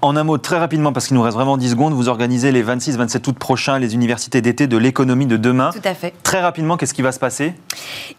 En 0.00 0.16
un 0.16 0.24
mot, 0.24 0.38
très 0.38 0.58
rapidement, 0.58 0.92
parce 0.92 1.06
qu'il 1.06 1.16
nous 1.16 1.22
reste 1.22 1.36
vraiment 1.36 1.56
10 1.56 1.70
secondes, 1.70 1.94
vous 1.94 2.08
organisez 2.08 2.52
les 2.52 2.62
26-27 2.62 3.28
août 3.28 3.38
prochains 3.38 3.78
les 3.78 3.94
universités 3.94 4.40
d'été 4.40 4.66
de 4.66 4.76
l'économie 4.76 5.26
de 5.26 5.36
demain. 5.36 5.70
Tout 5.72 5.88
à 5.88 5.94
fait. 5.94 6.12
Très 6.22 6.40
rapidement, 6.40 6.76
qu'est-ce 6.76 6.94
qui 6.94 7.02
va 7.02 7.12
se 7.12 7.18
passer? 7.18 7.54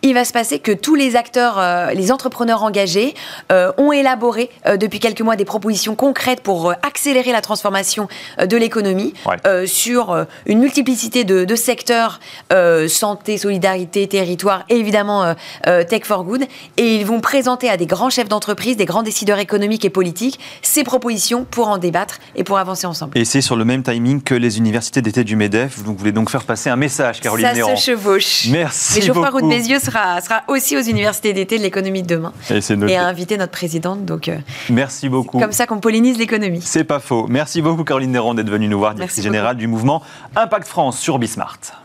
Il 0.01 0.13
va 0.13 0.25
se 0.25 0.33
passer 0.33 0.59
que 0.59 0.71
tous 0.71 0.95
les 0.95 1.15
acteurs, 1.15 1.59
euh, 1.59 1.91
les 1.91 2.11
entrepreneurs 2.11 2.63
engagés 2.63 3.13
euh, 3.51 3.71
ont 3.77 3.91
élaboré 3.91 4.49
depuis 4.79 4.99
quelques 4.99 5.21
mois 5.21 5.35
des 5.35 5.45
propositions 5.45 5.95
concrètes 5.95 6.41
pour 6.41 6.71
accélérer 6.83 7.31
la 7.31 7.41
transformation 7.41 8.07
de 8.39 8.57
l'économie 8.57 9.02
euh, 9.45 9.65
sur 9.65 10.11
euh, 10.11 10.25
une 10.45 10.59
multiplicité 10.59 11.23
de, 11.23 11.55
secteurs, 11.55 12.19
euh, 12.51 12.87
santé, 12.87 13.37
solidarité, 13.37 14.07
territoire 14.07 14.63
et 14.69 14.75
évidemment 14.75 15.35
Tech 15.63 16.03
for 16.03 16.23
Good. 16.23 16.43
Et 16.77 16.95
ils 16.95 17.05
vont 17.05 17.19
présenter 17.19 17.69
à 17.69 17.77
des 17.77 17.85
grands 17.85 18.09
chefs 18.09 18.29
d'entreprise, 18.29 18.77
des 18.77 18.85
grands 18.85 19.03
décideurs 19.03 19.39
économiques 19.39 19.85
et 19.85 19.89
politiques, 19.89 20.39
ces 20.61 20.83
propositions 20.83 21.45
pour 21.49 21.67
en 21.67 21.77
débattre 21.77 22.19
et 22.35 22.43
pour 22.43 22.57
avancer 22.57 22.87
ensemble. 22.87 23.17
Et 23.17 23.25
c'est 23.25 23.41
sur 23.41 23.55
le 23.55 23.65
même 23.65 23.83
timing 23.83 24.21
que 24.21 24.35
les 24.35 24.57
universités 24.57 25.01
d'été 25.01 25.23
du 25.23 25.35
MEDEF. 25.35 25.79
Vous 25.79 25.95
voulez 25.95 26.11
donc 26.11 26.29
faire 26.29 26.43
passer 26.43 26.69
un 26.69 26.75
message, 26.75 27.21
Caroline 27.21 27.47
Ça 27.55 27.75
se 27.75 27.91
chevauche. 27.91 28.47
Merci. 28.49 28.99
Mais 28.99 29.05
Geoffroy 29.05 29.29
Roux 29.29 29.41
de 29.41 29.49
Bézieux 29.49 29.79
sera, 29.79 30.21
sera 30.21 30.43
aussi 30.47 30.77
aux 30.77 30.81
universités 30.81 31.33
d'été 31.33 31.57
de 31.57 31.63
l'économie 31.63 32.03
de 32.03 32.07
demain. 32.07 32.33
Et, 32.49 32.95
a 32.95 33.05
invité 33.05 33.37
notre 33.37 33.51
présidente. 33.51 34.05
Donc, 34.05 34.29
Merci 34.69 35.09
beaucoup. 35.09 35.39
Comme 35.39 35.51
ça 35.51 35.65
qu'on 35.65 35.79
pollinise 35.79 36.17
l'économie. 36.17 36.61
C'est 36.63 36.83
pas 36.83 36.99
faux. 36.99 37.27
Merci 37.29 37.61
beaucoup, 37.61 37.83
Caroline 37.83 38.11
Néron, 38.11 38.33
d'être 38.33 38.49
venue 38.49 38.67
nous 38.67 38.79
voir 38.79 38.92
directrice 38.93 39.23
générale 39.23 39.57
du 39.57 39.67
mouvement 39.67 40.01
Impact 40.35 40.67
France 40.67 40.99
sur 40.99 41.19
Bismart. 41.19 41.83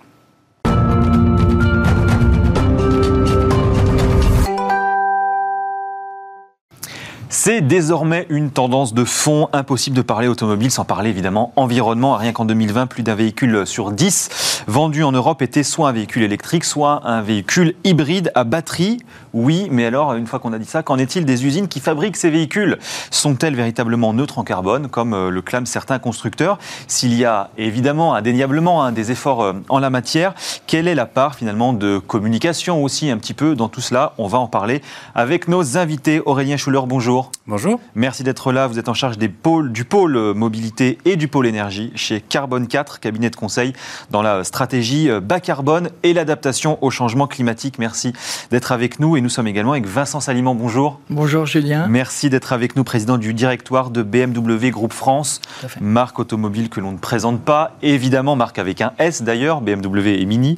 C'est 7.30 7.60
désormais 7.60 8.24
une 8.30 8.50
tendance 8.50 8.94
de 8.94 9.04
fond. 9.04 9.48
Impossible 9.52 9.94
de 9.94 10.00
parler 10.00 10.28
automobile 10.28 10.70
sans 10.70 10.86
parler 10.86 11.10
évidemment 11.10 11.52
environnement. 11.56 12.16
Rien 12.16 12.32
qu'en 12.32 12.46
2020, 12.46 12.86
plus 12.86 13.02
d'un 13.02 13.14
véhicule 13.14 13.66
sur 13.66 13.92
10 13.92 14.64
vendu 14.66 15.02
en 15.02 15.12
Europe 15.12 15.42
était 15.42 15.62
soit 15.62 15.88
un 15.88 15.92
véhicule 15.92 16.22
électrique, 16.22 16.64
soit 16.64 17.00
un 17.04 17.22
véhicule 17.22 17.74
hybride 17.84 18.30
à 18.34 18.44
batterie. 18.44 18.98
Oui, 19.32 19.68
mais 19.70 19.86
alors, 19.86 20.14
une 20.14 20.26
fois 20.26 20.38
qu'on 20.38 20.52
a 20.52 20.58
dit 20.58 20.66
ça, 20.66 20.82
qu'en 20.82 20.98
est-il 20.98 21.24
des 21.24 21.46
usines 21.46 21.68
qui 21.68 21.80
fabriquent 21.80 22.16
ces 22.16 22.30
véhicules? 22.30 22.78
Sont-elles 23.10 23.54
véritablement 23.54 24.12
neutres 24.12 24.38
en 24.38 24.44
carbone, 24.44 24.88
comme 24.88 25.14
euh, 25.14 25.30
le 25.30 25.42
clament 25.42 25.66
certains 25.66 25.98
constructeurs? 25.98 26.58
S'il 26.86 27.14
y 27.14 27.24
a 27.24 27.50
évidemment, 27.56 28.14
indéniablement, 28.14 28.84
hein, 28.84 28.92
des 28.92 29.10
efforts 29.10 29.42
euh, 29.42 29.52
en 29.68 29.78
la 29.78 29.90
matière, 29.90 30.34
quelle 30.68 30.86
est 30.86 30.94
la 30.94 31.06
part 31.06 31.34
finalement 31.34 31.72
de 31.72 31.98
communication 31.98 32.84
aussi 32.84 33.10
un 33.10 33.16
petit 33.16 33.32
peu 33.32 33.56
dans 33.56 33.68
tout 33.68 33.80
cela? 33.80 34.12
On 34.18 34.26
va 34.26 34.36
en 34.36 34.48
parler 34.48 34.82
avec 35.14 35.48
nos 35.48 35.78
invités. 35.78 36.20
Aurélien 36.26 36.58
Schuller, 36.58 36.82
bonjour. 36.86 37.32
Bonjour. 37.46 37.80
Merci 37.94 38.22
d'être 38.22 38.52
là. 38.52 38.66
Vous 38.66 38.78
êtes 38.78 38.90
en 38.90 38.94
charge 38.94 39.16
des 39.16 39.30
pôles, 39.30 39.72
du 39.72 39.86
pôle 39.86 40.14
euh, 40.16 40.34
mobilité 40.34 40.98
et 41.06 41.16
du 41.16 41.26
pôle 41.26 41.46
énergie 41.46 41.90
chez 41.94 42.20
Carbone 42.20 42.68
4, 42.68 43.00
cabinet 43.00 43.30
de 43.30 43.36
conseil 43.36 43.72
dans 44.10 44.20
la 44.20 44.44
stratégie 44.44 45.08
bas 45.22 45.40
carbone 45.40 45.88
et 46.02 46.12
l'adaptation 46.12 46.76
au 46.82 46.90
changement 46.90 47.26
climatique. 47.26 47.78
Merci 47.78 48.12
d'être 48.50 48.70
avec 48.70 49.00
nous 49.00 49.16
et 49.16 49.22
nous 49.22 49.30
sommes 49.30 49.46
également 49.46 49.72
avec 49.72 49.86
Vincent 49.86 50.20
Saliment. 50.20 50.54
Bonjour. 50.54 51.00
Bonjour 51.08 51.46
Julien. 51.46 51.86
Merci 51.88 52.28
d'être 52.28 52.52
avec 52.52 52.76
nous, 52.76 52.84
président 52.84 53.16
du 53.16 53.32
directoire 53.32 53.88
de 53.88 54.02
BMW 54.02 54.68
Groupe 54.68 54.92
France, 54.92 55.40
marque 55.80 56.18
automobile 56.18 56.68
que 56.68 56.80
l'on 56.80 56.92
ne 56.92 56.98
présente 56.98 57.40
pas, 57.40 57.74
évidemment 57.80 58.36
marque 58.36 58.58
avec 58.58 58.82
un 58.82 58.92
S 58.98 59.22
d'ailleurs, 59.22 59.62
BMW 59.62 60.20
et 60.20 60.26
Mini, 60.26 60.57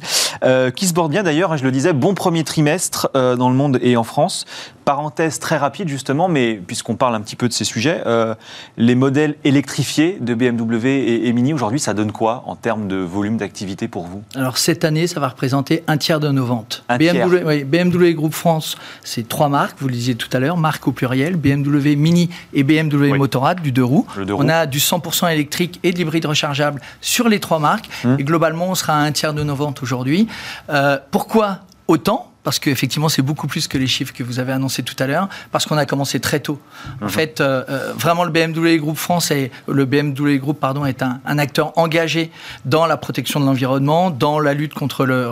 qui 0.71 0.87
se 0.87 0.93
borde 0.93 1.11
bien 1.11 1.23
d'ailleurs, 1.23 1.51
hein, 1.51 1.57
je 1.57 1.63
le 1.63 1.71
disais, 1.71 1.93
bon 1.93 2.13
premier 2.13 2.43
trimestre 2.43 3.09
euh, 3.15 3.35
dans 3.35 3.49
le 3.49 3.55
monde 3.55 3.79
et 3.81 3.97
en 3.97 4.03
France. 4.03 4.45
Parenthèse 4.85 5.39
très 5.39 5.57
rapide 5.57 5.87
justement, 5.87 6.27
mais 6.27 6.55
puisqu'on 6.55 6.95
parle 6.95 7.15
un 7.15 7.21
petit 7.21 7.35
peu 7.35 7.47
de 7.47 7.53
ces 7.53 7.65
sujets, 7.65 8.01
euh, 8.05 8.35
les 8.77 8.95
modèles 8.95 9.35
électrifiés 9.43 10.17
de 10.19 10.33
BMW 10.33 11.25
et, 11.25 11.33
Mini 11.33 11.53
aujourd'hui, 11.53 11.79
ça 11.79 11.93
donne 11.93 12.11
quoi 12.11 12.43
en 12.45 12.55
termes 12.55 12.87
de 12.87 12.97
volume 12.97 13.37
d'activité 13.37 13.87
pour 13.87 14.05
vous? 14.05 14.23
Alors 14.35 14.57
cette 14.57 14.83
année, 14.83 15.07
ça 15.07 15.19
va 15.19 15.29
représenter 15.29 15.83
un 15.87 15.97
tiers 15.97 16.19
de 16.19 16.29
nos 16.29 16.45
ventes. 16.45 16.83
BMW, 16.89 17.43
oui, 17.45 17.63
BMW 17.63 18.13
Groupe 18.13 18.33
France, 18.33 18.75
c'est 19.03 19.27
trois 19.27 19.49
marques, 19.49 19.77
vous 19.79 19.87
le 19.87 19.93
disiez 19.93 20.15
tout 20.15 20.29
à 20.33 20.39
l'heure, 20.39 20.57
marques 20.57 20.87
au 20.87 20.91
pluriel, 20.91 21.35
BMW 21.35 21.95
Mini 21.95 22.29
et 22.53 22.63
BMW 22.63 23.15
Motorrad 23.17 23.61
du 23.61 23.71
deux 23.71 23.83
roues. 23.83 24.05
On 24.29 24.49
a 24.49 24.65
du 24.65 24.79
100% 24.79 25.31
électrique 25.31 25.79
et 25.83 25.91
de 25.91 25.97
l'hybride 25.97 26.25
rechargeable 26.25 26.81
sur 27.01 27.29
les 27.29 27.39
trois 27.39 27.59
marques. 27.59 27.89
Hum. 28.03 28.17
Et 28.19 28.23
globalement, 28.23 28.69
on 28.69 28.75
sera 28.75 28.93
à 28.93 28.97
un 28.97 29.11
tiers 29.11 29.33
de 29.33 29.43
nos 29.43 29.55
ventes 29.55 29.83
aujourd'hui. 29.83 30.27
Euh, 30.69 30.97
pourquoi 31.11 31.59
autant? 31.87 32.30
Parce 32.43 32.59
qu'effectivement, 32.59 33.09
c'est 33.09 33.21
beaucoup 33.21 33.47
plus 33.47 33.67
que 33.67 33.77
les 33.77 33.87
chiffres 33.87 34.13
que 34.13 34.23
vous 34.23 34.39
avez 34.39 34.51
annoncés 34.51 34.83
tout 34.83 34.95
à 34.99 35.07
l'heure, 35.07 35.29
parce 35.51 35.65
qu'on 35.65 35.77
a 35.77 35.85
commencé 35.85 36.19
très 36.19 36.39
tôt. 36.39 36.59
En 37.01 37.05
mhm. 37.05 37.09
fait, 37.09 37.41
euh, 37.41 37.63
euh, 37.69 37.93
vraiment, 37.95 38.23
le 38.23 38.31
BMW 38.31 38.77
Group 38.77 38.97
France 38.97 39.31
est, 39.31 39.51
le 39.67 39.85
BMW 39.85 40.37
Group, 40.37 40.59
pardon, 40.59 40.85
est 40.85 41.01
un, 41.01 41.19
acteur 41.41 41.77
engagé 41.77 42.29
dans 42.65 42.85
la 42.85 42.97
protection 42.97 43.39
de 43.39 43.45
l'environnement, 43.45 44.11
dans 44.11 44.39
la 44.39 44.53
lutte 44.53 44.73
contre 44.73 45.05
le 45.05 45.31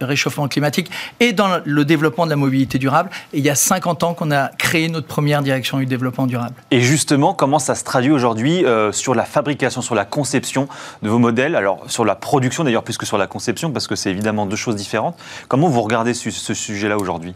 réchauffement 0.00 0.46
climatique 0.48 0.90
et 1.18 1.32
dans 1.32 1.60
le 1.64 1.84
développement 1.84 2.24
de 2.24 2.30
la 2.30 2.36
mobilité 2.36 2.78
durable. 2.78 3.10
Et 3.32 3.38
il 3.38 3.44
y 3.44 3.50
a 3.50 3.54
50 3.54 4.04
ans 4.04 4.14
qu'on 4.14 4.30
a 4.30 4.48
créé 4.48 4.88
notre 4.88 5.06
première 5.06 5.42
direction 5.42 5.78
du 5.78 5.86
développement 5.86 6.26
durable. 6.26 6.54
Et 6.70 6.80
justement, 6.80 7.34
comment 7.34 7.58
ça 7.58 7.74
se 7.74 7.82
traduit 7.84 8.12
aujourd'hui 8.12 8.64
euh, 8.64 8.92
sur 8.92 9.14
la 9.14 9.24
fabrication, 9.24 9.82
sur 9.82 9.94
la 9.94 10.04
conception 10.04 10.68
de 11.02 11.08
vos 11.08 11.18
modèles? 11.18 11.56
Alors, 11.56 11.82
sur 11.88 12.04
la 12.04 12.14
production 12.14 12.62
d'ailleurs, 12.62 12.84
plus 12.84 12.98
que 12.98 13.06
sur 13.06 13.18
la 13.18 13.26
conception, 13.26 13.72
parce 13.72 13.86
que 13.86 13.96
c'est 13.96 14.10
évidemment 14.10 14.46
deux 14.46 14.56
choses 14.56 14.76
différentes. 14.76 15.16
Comment 15.48 15.68
vous 15.68 15.82
regardez 15.82 16.14
ce 16.14 16.39
ce 16.40 16.54
sujet-là 16.54 16.96
aujourd'hui? 16.96 17.34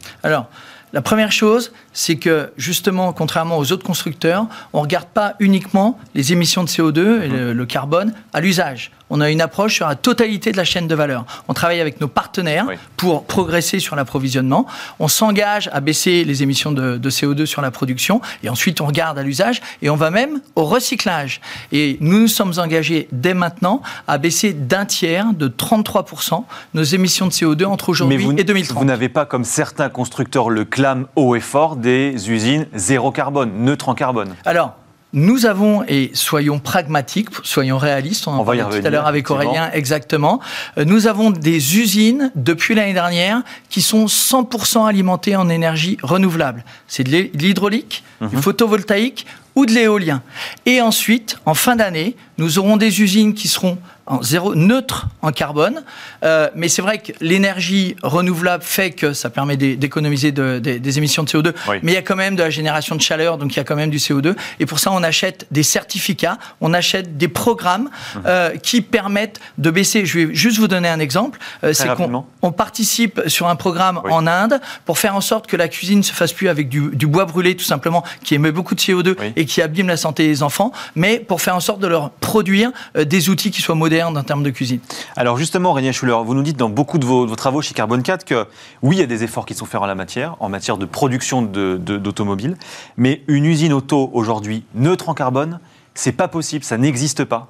La 0.95 1.03
première 1.03 1.33
chose, 1.33 1.73
c'est 1.93 2.15
que 2.15 2.53
justement, 2.57 3.13
contrairement 3.13 3.59
aux 3.59 3.73
autres 3.73 3.85
constructeurs, 3.85 4.47
on 4.73 4.79
ne 4.79 4.83
regarde 4.85 5.09
pas 5.09 5.35
uniquement 5.41 5.99
les 6.15 6.33
émissions 6.33 6.63
de 6.63 6.69
CO2 6.69 7.23
et 7.23 7.29
le, 7.29 7.53
le 7.53 7.67
carbone 7.67 8.15
à 8.33 8.41
l'usage 8.41 8.93
on 9.11 9.21
a 9.21 9.31
une 9.31 9.41
approche 9.41 9.75
sur 9.75 9.87
la 9.87 9.95
totalité 9.97 10.51
de 10.51 10.57
la 10.57 10.65
chaîne 10.65 10.89
de 10.89 10.95
valeur. 10.95 11.25
On 11.49 11.55
travaille 11.55 11.81
avec 11.81 12.01
nos 12.01 12.09
partenaires 12.09 12.67
pour 12.97 13.25
progresser 13.25 13.79
sur 13.79 13.97
l'approvisionnement. 13.97 14.67
On 14.99 15.09
s'engage 15.09 15.69
à 15.73 15.81
baisser 15.81 16.25
les 16.25 16.43
émissions 16.43 16.73
de, 16.73 17.11
CO2 17.11 17.47
sur 17.47 17.63
la 17.63 17.71
production 17.71 18.21
et 18.43 18.49
ensuite 18.49 18.81
on 18.81 18.87
regarde 18.87 19.19
à 19.19 19.23
l'usage 19.23 19.61
et 19.83 19.91
on 19.91 19.95
va 19.95 20.11
même 20.11 20.41
au 20.57 20.65
recyclage. 20.65 21.41
Et 21.71 21.97
nous 22.01 22.23
nous 22.23 22.29
sommes 22.29 22.55
engagés 22.57 23.07
dès 23.13 23.35
maintenant 23.35 23.83
à 24.09 24.19
baisser 24.19 24.53
d'un 24.53 24.87
tiers, 24.87 25.33
de 25.33 25.47
33%, 25.49 26.45
nos 26.73 26.83
émissions 26.83 27.27
de 27.27 27.33
CO2 27.33 27.67
entre 27.67 27.91
aujourd'hui 27.91 28.27
et 28.39 28.45
2030. 28.45 28.79
Vous 28.79 28.85
n'avez 28.85 29.09
pas, 29.09 29.27
comme 29.27 29.45
certains 29.45 29.91
constructeurs 29.91 30.49
le 30.51 30.65
clament 30.85 31.07
haut 31.17 31.35
et 31.35 31.41
fort, 31.41 31.77
des 31.77 32.31
usines 32.31 32.67
zéro 32.75 33.11
carbone, 33.11 33.51
neutres 33.65 33.89
en 33.89 33.95
carbone. 33.95 34.35
Alors, 34.45 34.75
nous 35.15 35.47
avons, 35.47 35.83
et 35.89 36.11
soyons 36.13 36.59
pragmatiques, 36.59 37.29
soyons 37.43 37.79
réalistes, 37.79 38.29
on 38.29 38.33
en 38.33 38.45
parlait 38.45 38.65
tout 38.65 38.87
à 38.87 38.91
l'heure 38.91 39.07
avec 39.07 39.31
Aurélien, 39.31 39.71
exactement, 39.73 40.41
euh, 40.77 40.85
nous 40.85 41.07
avons 41.07 41.31
des 41.31 41.79
usines 41.79 42.31
depuis 42.35 42.75
l'année 42.75 42.93
dernière 42.93 43.41
qui 43.71 43.81
sont 43.81 44.05
100% 44.05 44.87
alimentées 44.87 45.37
en 45.37 45.49
énergie 45.49 45.97
renouvelable. 46.03 46.65
C'est 46.87 47.05
de 47.05 47.31
l'hydraulique, 47.33 48.05
du 48.21 48.37
mhm. 48.37 48.43
photovoltaïque 48.43 49.25
ou 49.55 49.65
de 49.65 49.73
l'éolien. 49.73 50.21
Et 50.67 50.83
ensuite, 50.83 51.39
en 51.47 51.55
fin 51.55 51.77
d'année, 51.77 52.15
nous 52.37 52.59
aurons 52.59 52.77
des 52.77 53.01
usines 53.01 53.33
qui 53.33 53.49
seront 53.49 53.79
en 54.07 54.23
zéro 54.23 54.55
neutre 54.55 55.07
en 55.23 55.33
carbone. 55.33 55.83
Euh, 56.25 56.49
mais 56.55 56.69
c'est 56.69 56.83
vrai 56.83 56.99
que 56.99 57.13
l'énergie 57.21 57.97
renouvelable 58.03 58.63
fait 58.63 58.91
que 58.91 59.13
ça 59.13 59.31
permet 59.31 59.57
d'économiser 59.57 60.33
des 60.33 60.99
émissions 60.99 61.23
de 61.23 61.29
CO2. 61.29 61.53
Mais 61.83 61.93
il 61.93 61.95
y 61.95 61.99
a 61.99 62.03
quand 62.03 62.17
même 62.17 62.37
de 62.37 62.43
la 62.43 62.51
génération 62.51 62.97
de 62.97 63.01
chaleur, 63.01 63.39
donc 63.39 63.55
il 63.55 63.57
y 63.57 63.61
a 63.61 63.65
quand 63.65 63.77
même 63.77 63.91
du 63.91 63.99
CO2. 63.99 64.35
Et 64.61 64.67
pour 64.67 64.79
ça, 64.79 64.93
on 64.93 65.03
achète 65.03 65.47
des 65.51 65.63
certificats, 65.63 66.39
on 66.61 66.75
achète 66.75 67.17
des 67.17 67.29
programmes 67.29 67.91
mhm. 68.15 68.23
euh, 68.27 68.57
qui 68.57 68.83
permettent 68.83 69.41
de 69.59 69.71
baisser. 69.71 70.05
Je 70.05 70.19
vais 70.19 70.35
juste 70.35 70.59
vous 70.59 70.69
donner 70.69 70.89
un 70.89 71.01
exemple. 71.01 71.39
Euh, 71.63 71.73
c'est 71.73 71.95
qu'on 71.95 72.25
on 72.43 72.53
participe 72.53 73.23
sur 73.27 73.49
un 73.49 73.57
programme 73.57 74.01
en 74.11 74.27
Inde 74.27 74.61
pour 74.85 74.99
faire 74.99 75.17
en 75.17 75.21
sorte 75.21 75.47
que 75.47 75.57
la 75.57 75.69
cuisine 75.69 76.03
se 76.03 76.13
fasse 76.13 76.33
plus 76.33 76.49
avec 76.49 76.69
du, 76.69 77.07
bois 77.07 77.25
brûlé, 77.25 77.57
tout 77.57 77.65
simplement, 77.65 78.05
qui 78.23 78.35
émet 78.35 78.53
beaucoup 78.53 78.75
de 78.75 78.81
CO2 78.81 79.17
et 79.37 79.47
qui 79.47 79.63
abîme 79.63 79.89
la 79.89 79.97
santé 79.97 80.27
des 80.27 80.43
enfants, 80.43 80.73
mais 80.95 81.19
pour 81.19 81.41
faire 81.41 81.57
en 81.57 81.61
sorte 81.61 81.81
de 81.81 81.87
leur 81.87 82.11
produire 82.11 82.71
des 82.95 83.29
outils 83.29 83.51
qui 83.51 83.63
soient 83.63 83.75
modérés 83.75 83.94
moderne 83.95 84.19
en 84.19 84.25
termes 84.25 84.43
de 84.43 84.51
cuisine. 84.51 84.81
Alors 85.15 85.37
justement, 85.37 85.73
René 85.73 85.93
Schuller, 85.93 86.17
vous 86.25 86.35
nous 86.35 86.43
dites 86.43 86.57
dans 86.57 86.69
beaucoup 86.69 86.99
de 86.99 87.07
vos, 87.07 87.27
travaux 87.37 87.63
chez 87.63 87.75
Carbone 87.75 88.03
4 88.03 88.25
que 88.25 88.47
oui, 88.83 88.97
il 88.97 88.99
y 88.99 89.03
a 89.03 89.07
des 89.07 89.23
efforts 89.23 89.47
qui 89.47 89.55
sont 89.55 89.67
faits 89.67 89.81
en 89.81 89.87
la 89.87 89.95
matière, 89.95 90.37
en 90.41 90.49
matière 90.49 90.79
de 90.79 90.85
production 90.85 91.43
d'automobiles, 91.43 92.57
mais 92.97 93.23
une 93.29 93.45
usine 93.45 93.73
auto 93.73 94.11
aujourd'hui 94.13 94.65
neutre 94.75 95.09
en 95.11 95.15
carbone, 95.15 95.61
c'est 95.95 96.11
pas 96.11 96.27
possible, 96.27 96.65
ça 96.65 96.77
n'existe 96.77 97.25
pas. 97.25 97.49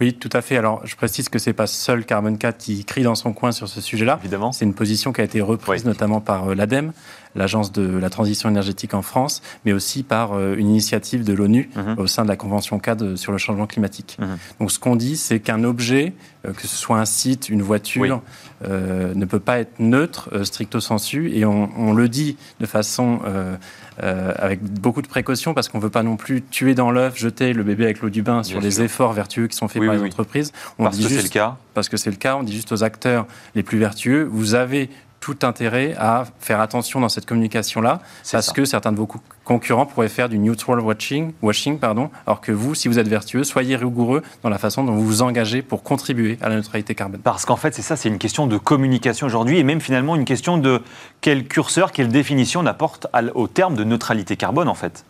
Oui, 0.00 0.14
tout 0.14 0.30
à 0.32 0.42
fait. 0.42 0.56
Alors, 0.56 0.80
je 0.84 0.94
précise 0.94 1.28
que 1.28 1.40
c'est 1.40 1.52
pas 1.52 1.66
seul 1.66 2.04
Carbon 2.04 2.36
4 2.36 2.56
qui 2.56 2.84
crie 2.84 3.02
dans 3.02 3.16
son 3.16 3.32
coin 3.32 3.50
sur 3.50 3.66
ce 3.68 3.80
sujet-là. 3.80 4.18
Évidemment. 4.20 4.52
C'est 4.52 4.64
une 4.64 4.74
position 4.74 5.12
qui 5.12 5.20
a 5.22 5.24
été 5.24 5.40
reprise 5.40 5.84
notamment 5.84 6.20
par 6.20 6.50
euh, 6.50 6.54
l'ADEME, 6.54 6.92
l'Agence 7.34 7.72
de 7.72 7.98
la 7.98 8.10
transition 8.10 8.48
énergétique 8.48 8.94
en 8.94 9.02
France, 9.02 9.42
mais 9.64 9.72
aussi 9.72 10.02
par 10.02 10.32
euh, 10.32 10.56
une 10.56 10.68
initiative 10.68 11.24
de 11.24 11.32
l'ONU 11.32 11.70
mhm. 11.76 11.98
au 11.98 12.06
sein 12.06 12.22
de 12.22 12.28
la 12.28 12.36
Convention 12.36 12.78
cadre 12.78 13.16
sur 13.16 13.32
le 13.32 13.38
changement 13.38 13.66
climatique. 13.66 14.16
Mhm. 14.20 14.38
Donc, 14.60 14.70
ce 14.72 14.78
qu'on 14.78 14.96
dit, 14.96 15.16
c'est 15.16 15.40
qu'un 15.40 15.64
objet, 15.64 16.14
euh, 16.46 16.52
que 16.52 16.62
ce 16.62 16.76
soit 16.76 16.98
un 16.98 17.04
site, 17.04 17.48
une 17.48 17.62
voiture, 17.62 18.22
ne 18.64 19.24
peut 19.24 19.38
pas 19.38 19.60
être 19.60 19.78
neutre 19.78 20.44
stricto 20.44 20.80
sensu, 20.80 21.30
et 21.32 21.44
on, 21.44 21.70
on, 21.76 21.92
le 21.92 22.08
dit 22.08 22.36
de 22.58 22.66
façon 22.66 23.20
euh, 24.04 24.32
avec 24.36 24.62
beaucoup 24.62 25.02
de 25.02 25.08
précautions 25.08 25.54
parce 25.54 25.68
qu'on 25.68 25.78
ne 25.78 25.82
veut 25.82 25.90
pas 25.90 26.04
non 26.04 26.16
plus 26.16 26.42
tuer 26.42 26.76
dans 26.76 26.92
l'œuf, 26.92 27.16
jeter 27.16 27.52
le 27.52 27.64
bébé 27.64 27.84
avec 27.84 28.00
l'eau 28.00 28.10
du 28.10 28.22
bain 28.22 28.44
sur 28.44 28.60
les 28.60 28.80
efforts 28.80 29.12
vertueux 29.12 29.48
qui 29.48 29.56
sont 29.56 29.66
faits 29.66 29.84
par 29.84 29.94
les 29.94 30.02
entreprises. 30.02 30.52
On 30.78 30.84
parce 30.84 30.98
que 30.98 31.08
c'est 31.08 31.22
le 31.22 31.28
cas. 31.28 31.56
Parce 31.74 31.88
que 31.88 31.96
c'est 31.96 32.10
le 32.10 32.16
cas. 32.16 32.36
On 32.36 32.44
dit 32.44 32.52
juste 32.52 32.70
aux 32.70 32.84
acteurs 32.84 33.26
les 33.56 33.64
plus 33.64 33.78
vertueux, 33.78 34.28
vous 34.30 34.54
avez 34.54 34.88
tout 35.20 35.38
intérêt 35.42 35.94
à 35.98 36.24
faire 36.40 36.60
attention 36.60 37.00
dans 37.00 37.08
cette 37.08 37.26
communication-là, 37.26 38.00
parce 38.30 38.52
que 38.52 38.64
certains 38.64 38.92
de 38.92 38.96
vos 38.96 39.08
concurrents 39.44 39.86
pourraient 39.86 40.08
faire 40.08 40.28
du 40.28 40.38
neutral 40.38 40.80
watching, 40.80 41.32
washing, 41.42 41.78
pardon, 41.78 42.10
alors 42.26 42.40
que 42.40 42.52
vous, 42.52 42.74
si 42.74 42.88
vous 42.88 42.98
êtes 42.98 43.08
vertueux, 43.08 43.44
soyez 43.44 43.76
rigoureux 43.76 44.22
dans 44.42 44.48
la 44.48 44.58
façon 44.58 44.84
dont 44.84 44.92
vous 44.92 45.04
vous 45.04 45.22
engagez 45.22 45.62
pour 45.62 45.82
contribuer 45.82 46.38
à 46.40 46.48
la 46.48 46.56
neutralité 46.56 46.94
carbone. 46.94 47.20
Parce 47.22 47.44
qu'en 47.44 47.56
fait, 47.56 47.74
c'est 47.74 47.82
ça, 47.82 47.96
c'est 47.96 48.08
une 48.08 48.18
question 48.18 48.46
de 48.46 48.56
communication 48.58 49.26
aujourd'hui, 49.26 49.58
et 49.58 49.64
même 49.64 49.80
finalement 49.80 50.16
une 50.16 50.24
question 50.24 50.58
de 50.58 50.82
quel 51.20 51.46
curseur, 51.48 51.92
quelle 51.92 52.08
définition 52.08 52.60
on 52.60 52.66
apporte 52.66 53.06
au 53.34 53.48
terme 53.48 53.74
de 53.74 53.84
neutralité 53.84 54.36
carbone, 54.36 54.68
en 54.68 54.74
fait. 54.74 55.04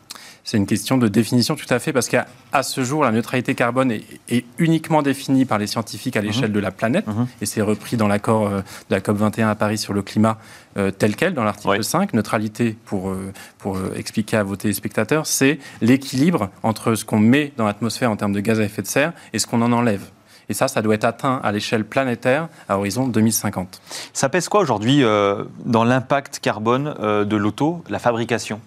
C'est 0.48 0.56
une 0.56 0.64
question 0.64 0.96
de 0.96 1.08
définition 1.08 1.56
tout 1.56 1.66
à 1.68 1.78
fait, 1.78 1.92
parce 1.92 2.08
qu'à 2.08 2.26
ce 2.62 2.82
jour, 2.82 3.04
la 3.04 3.10
neutralité 3.10 3.54
carbone 3.54 3.92
est, 3.92 4.44
uniquement 4.56 5.02
définie 5.02 5.44
par 5.44 5.58
les 5.58 5.66
scientifiques 5.66 6.16
à 6.16 6.22
l'échelle 6.22 6.48
mhm. 6.48 6.54
de 6.54 6.60
la 6.60 6.70
planète, 6.70 7.06
mhm. 7.06 7.26
et 7.42 7.44
c'est 7.44 7.60
repris 7.60 7.98
dans 7.98 8.08
l'accord 8.08 8.46
euh, 8.46 8.60
de 8.88 8.94
la 8.94 9.00
COP21 9.00 9.48
à 9.48 9.54
Paris 9.54 9.76
sur 9.76 9.92
le 9.92 10.00
climat 10.00 10.38
euh, 10.78 10.90
tel 10.90 11.16
quel, 11.16 11.34
dans 11.34 11.44
l'article 11.44 11.84
5. 11.84 12.14
Neutralité, 12.14 12.78
pour, 12.86 13.10
euh, 13.10 13.30
pour 13.58 13.76
expliquer 13.94 14.38
à 14.38 14.42
vos 14.42 14.56
téléspectateurs, 14.56 15.26
c'est 15.26 15.58
l'équilibre 15.82 16.48
entre 16.62 16.94
ce 16.94 17.04
qu'on 17.04 17.18
met 17.18 17.52
dans 17.58 17.66
l'atmosphère 17.66 18.10
en 18.10 18.16
termes 18.16 18.32
de 18.32 18.40
gaz 18.40 18.58
à 18.58 18.64
effet 18.64 18.80
de 18.80 18.86
serre 18.86 19.12
et 19.34 19.38
ce 19.38 19.46
qu'on 19.46 19.60
en 19.60 19.72
enlève. 19.72 20.06
Et 20.48 20.54
ça, 20.54 20.66
ça 20.66 20.80
doit 20.80 20.94
être 20.94 21.04
atteint 21.04 21.42
à 21.44 21.52
l'échelle 21.52 21.84
planétaire 21.84 22.48
à 22.70 22.78
horizon 22.78 23.06
2050. 23.06 23.82
Ça 24.14 24.30
pèse 24.30 24.48
quoi 24.48 24.62
aujourd'hui 24.62 25.02
dans 25.02 25.84
l'impact 25.84 26.38
carbone 26.38 26.94
de 27.26 27.36
l'auto, 27.36 27.84
la 27.90 27.98
fabrication? 27.98 28.62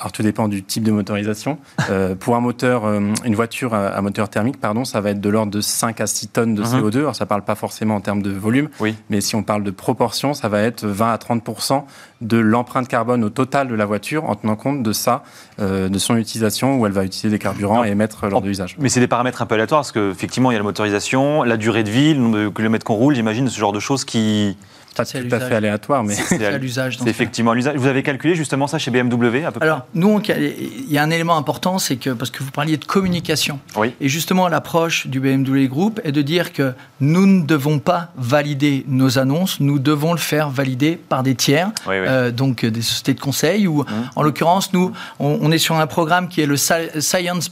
Alors 0.00 0.12
tout 0.12 0.22
dépend 0.22 0.48
du 0.48 0.62
type 0.62 0.82
de 0.82 0.92
motorisation. 0.92 1.58
Euh, 1.90 2.14
pour 2.14 2.34
un 2.34 2.40
moteur, 2.40 2.86
euh, 2.86 3.00
une 3.24 3.34
voiture 3.34 3.74
à, 3.74 4.00
moteur 4.00 4.30
thermique, 4.30 4.58
pardon, 4.58 4.86
ça 4.86 5.00
va 5.02 5.10
être 5.10 5.20
de 5.20 5.28
l'ordre 5.28 5.52
de 5.52 5.60
5 5.60 6.00
à 6.00 6.06
6 6.06 6.28
tonnes 6.28 6.54
de 6.54 6.62
mhm. 6.62 6.68
CO2. 6.68 6.98
Alors 7.00 7.16
ça 7.16 7.24
ne 7.24 7.28
parle 7.28 7.42
pas 7.42 7.54
forcément 7.54 7.96
en 7.96 8.00
termes 8.00 8.22
de 8.22 8.30
volume, 8.30 8.70
oui. 8.80 8.94
mais 9.10 9.20
si 9.20 9.36
on 9.36 9.42
parle 9.42 9.62
de 9.62 9.70
proportion, 9.70 10.32
ça 10.32 10.48
va 10.48 10.62
être 10.62 10.86
20 10.86 11.12
à 11.12 11.16
30% 11.16 11.84
de 12.22 12.38
l'empreinte 12.38 12.88
carbone 12.88 13.24
au 13.24 13.30
total 13.30 13.68
de 13.68 13.74
la 13.74 13.84
voiture 13.84 14.24
en 14.24 14.34
tenant 14.34 14.56
compte 14.56 14.82
de 14.82 14.92
ça, 14.92 15.22
euh, 15.60 15.88
de 15.88 15.98
son 15.98 16.16
utilisation 16.16 16.78
où 16.78 16.86
elle 16.86 16.92
va 16.92 17.04
utiliser 17.04 17.28
des 17.28 17.38
carburants 17.38 17.84
et 17.84 17.88
émettre 17.88 18.26
lors 18.26 18.40
de 18.40 18.48
l'usage. 18.48 18.76
Mais 18.78 18.88
c'est 18.88 19.00
des 19.00 19.08
paramètres 19.08 19.42
un 19.42 19.46
peu 19.46 19.54
aléatoires 19.54 19.80
parce 19.80 19.92
qu'effectivement 19.92 20.50
il 20.50 20.54
y 20.54 20.56
a 20.56 20.60
la 20.60 20.64
motorisation, 20.64 21.42
la 21.42 21.56
durée 21.58 21.82
de 21.82 21.90
vie, 21.90 22.14
le 22.14 22.20
nombre 22.20 22.38
de 22.38 22.48
kilomètres 22.48 22.84
qu'on 22.84 22.94
roule, 22.94 23.14
j'imagine, 23.14 23.48
ce 23.48 23.58
genre 23.58 23.72
de 23.72 23.80
choses 23.80 24.04
qui 24.04 24.56
pas 24.94 25.04
tout 25.04 25.18
à, 25.30 25.40
fait 25.40 25.54
aléatoire, 25.54 26.04
mais 26.04 26.14
c'est 26.14 26.44
à 26.46 26.58
l'usage. 26.58 26.98
C'est 26.98 27.08
effectivement 27.08 27.52
à 27.52 27.54
l'usage. 27.54 27.76
Vous 27.76 27.86
avez 27.86 28.02
calculé 28.02 28.34
justement 28.34 28.66
ça 28.66 28.78
chez 28.78 28.90
BMW 28.90 29.44
à 29.44 29.52
peu 29.52 29.62
Alors, 29.62 29.86
nous, 29.94 30.20
il 30.20 30.90
y 30.90 30.98
a 30.98 31.02
un 31.02 31.10
élément 31.10 31.36
important, 31.36 31.78
c'est 31.78 31.96
que, 31.96 32.10
parce 32.10 32.30
que 32.30 32.42
vous 32.42 32.50
parliez 32.50 32.76
de 32.76 32.84
communication, 32.84 33.60
oui. 33.76 33.94
et 34.00 34.08
justement 34.08 34.48
l'approche 34.48 35.06
du 35.06 35.20
BMW 35.20 35.66
Group 35.66 36.00
est 36.04 36.12
de 36.12 36.22
dire 36.22 36.52
que 36.52 36.72
nous 37.00 37.26
ne 37.26 37.44
devons 37.44 37.78
pas 37.78 38.12
valider 38.16 38.84
nos 38.88 39.18
annonces, 39.18 39.60
nous 39.60 39.78
devons 39.78 40.12
le 40.12 40.18
faire 40.18 40.50
valider 40.50 40.98
par 41.08 41.22
des 41.22 41.34
tiers, 41.34 41.70
euh, 41.88 42.30
donc 42.30 42.64
des 42.64 42.82
sociétés 42.82 43.14
de 43.14 43.20
conseil, 43.20 43.66
ou 43.66 43.82
mmh. 43.82 43.86
en 44.16 44.22
l'occurrence, 44.22 44.72
nous, 44.72 44.92
on, 45.18 45.50
est 45.52 45.58
sur 45.58 45.76
un 45.76 45.86
programme 45.86 46.28
qui 46.28 46.40
est 46.40 46.46
le 46.46 46.56
Science 46.56 47.48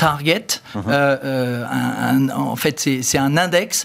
Target. 0.00 0.62
Mmh. 0.74 0.78
Euh, 0.88 1.16
euh, 1.24 2.28
en 2.34 2.56
fait, 2.56 2.80
c'est 3.02 3.18
un 3.18 3.36
index 3.36 3.84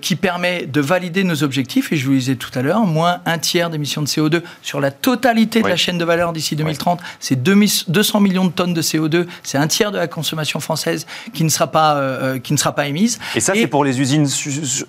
qui 0.00 0.16
permet 0.16 0.66
de 0.66 0.80
valider 0.80 1.22
nos 1.22 1.44
objectifs, 1.44 1.92
et 1.92 1.96
je 1.96 2.04
vous 2.06 2.14
disais 2.14 2.34
tout 2.34 2.50
à 2.56 2.62
l'heure, 2.62 2.80
moins 2.80 3.20
un 3.26 3.38
tiers 3.38 3.70
d'émissions 3.70 4.02
de 4.02 4.08
CO2 4.08 4.42
sur 4.60 4.80
la 4.80 4.90
totalité 4.90 5.62
de 5.62 5.68
la 5.68 5.76
chaîne 5.76 5.98
de 5.98 6.04
valeur 6.04 6.32
d'ici 6.32 6.56
2030. 6.56 6.98
C'est 7.20 7.40
200 7.40 8.18
millions 8.18 8.44
de 8.44 8.50
tonnes 8.50 8.74
de 8.74 8.82
CO2, 8.82 9.26
c'est 9.44 9.56
un 9.56 9.68
tiers 9.68 9.92
de 9.92 9.98
la 9.98 10.08
consommation 10.08 10.58
française 10.58 11.06
qui 11.32 11.44
ne 11.44 11.48
sera 11.48 11.68
pas, 11.68 11.94
euh, 11.94 12.34
euh, 12.34 12.38
qui 12.40 12.52
ne 12.52 12.58
sera 12.58 12.74
pas 12.74 12.88
émise. 12.88 13.20
Et 13.36 13.40
ça, 13.40 13.52
c'est 13.54 13.68
pour 13.68 13.84
les 13.84 14.00
usines, 14.00 14.26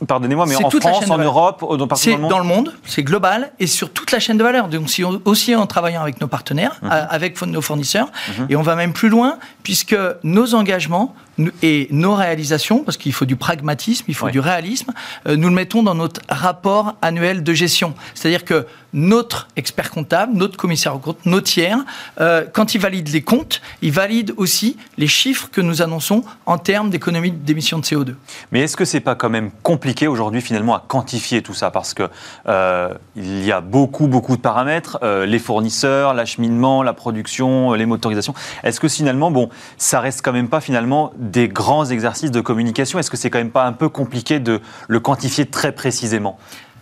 pardonnez-moi, 0.08 0.48
mais 0.48 0.56
en 0.56 0.72
France, 0.72 1.08
en 1.08 1.20
Europe, 1.20 1.64
C'est 1.98 2.18
dans 2.18 2.40
le 2.40 2.46
monde, 2.46 2.74
c'est 2.84 3.04
global 3.04 3.52
et 3.60 3.68
sur 3.68 3.92
toute 3.92 4.12
la 4.12 4.20
chaîne 4.20 4.40
de 4.40 4.44
valeur. 4.44 4.70
Donc 4.70 4.90
aussi 5.26 5.56
en 5.56 5.68
travaillant 5.68 6.02
avec 6.02 6.20
nos 6.20 6.28
partenaires, 6.28 6.80
mhm. 6.82 6.90
avec 6.92 7.40
nos 7.44 7.62
fournisseurs. 7.62 8.08
Mhm. 8.40 8.48
Et 8.50 8.56
on 8.56 8.64
va 8.64 8.76
même 8.76 8.94
plus 8.94 9.10
loin, 9.10 9.38
puisque 9.62 9.96
nos 10.24 10.56
engagements 10.56 10.63
engagement 10.64 11.14
et 11.62 11.88
nos 11.92 12.16
réalisations, 12.16 12.84
parce 12.84 12.98
qu'il 12.98 13.14
faut 13.14 13.26
du 13.26 13.36
pragmatisme, 13.36 14.06
il 14.08 14.16
faut 14.16 14.30
du 14.30 14.40
réalisme, 14.40 14.92
euh, 15.28 15.36
nous 15.36 15.50
le 15.50 15.56
mettons 15.56 15.84
dans 15.84 15.96
notre 15.96 16.22
rapport 16.30 16.96
annuel 17.02 17.44
de 17.44 17.54
gestion. 17.54 17.94
C'est-à-dire 18.14 18.46
que 18.46 18.68
notre 18.94 19.48
expert 19.56 19.90
comptable, 19.90 20.34
notre 20.36 20.56
commissaire 20.56 20.96
au 20.96 21.00
compte, 21.00 21.26
nos 21.26 21.42
tiers, 21.42 21.80
euh, 22.22 22.46
quand 22.54 22.76
il 22.76 22.82
valide 22.82 23.10
les 23.10 23.24
comptes, 23.24 23.60
il 23.82 23.92
valide 23.92 24.34
aussi 24.38 24.78
les 24.98 25.08
chiffres 25.08 25.50
que 25.52 25.62
nous 25.62 25.82
annonçons 25.82 26.24
en 26.46 26.60
termes 26.60 26.92
d'économie 26.92 27.32
d'émissions 27.32 27.80
de 27.80 27.84
CO2. 27.84 28.14
Mais 28.52 28.62
est-ce 28.62 28.78
que 28.78 28.86
c'est 28.86 29.00
pas 29.00 29.16
quand 29.16 29.32
même 29.32 29.50
compliqué 29.64 30.08
aujourd'hui 30.08 30.42
finalement 30.42 30.76
à 30.76 30.84
quantifier 30.88 31.42
tout 31.42 31.56
ça? 31.56 31.72
Parce 31.72 31.96
que 31.96 32.04
euh, 32.48 32.94
il 33.16 33.44
y 33.44 33.52
a 33.52 33.62
beaucoup, 33.62 34.08
beaucoup 34.08 34.36
de 34.36 34.42
paramètres, 34.42 35.00
les 35.26 35.40
fournisseurs, 35.40 36.14
l'acheminement, 36.14 36.84
la 36.84 36.94
production, 36.94 37.74
les 37.74 37.88
motorisations. 37.88 38.36
Est-ce 38.64 38.80
que 38.80 38.88
finalement, 38.88 39.32
bon, 39.32 39.50
ça 39.78 40.00
reste 40.00 40.22
quand 40.24 40.34
même 40.34 40.50
pas 40.50 40.62
finalement 40.62 41.14
des 41.24 41.48
grands 41.48 41.86
exercices 41.86 42.32
de 42.32 42.42
communication. 42.42 43.00
Est-ce 43.00 43.10
que 43.10 43.18
c'est 43.18 43.30
quand 43.30 43.40
même 43.40 43.52
pas 43.52 43.66
un 43.66 43.74
peu 43.74 43.90
compliqué 43.90 44.40
de 44.40 44.62
le 44.88 45.00
quantifier 45.00 45.46
très 45.46 45.72
précisément? 45.72 46.38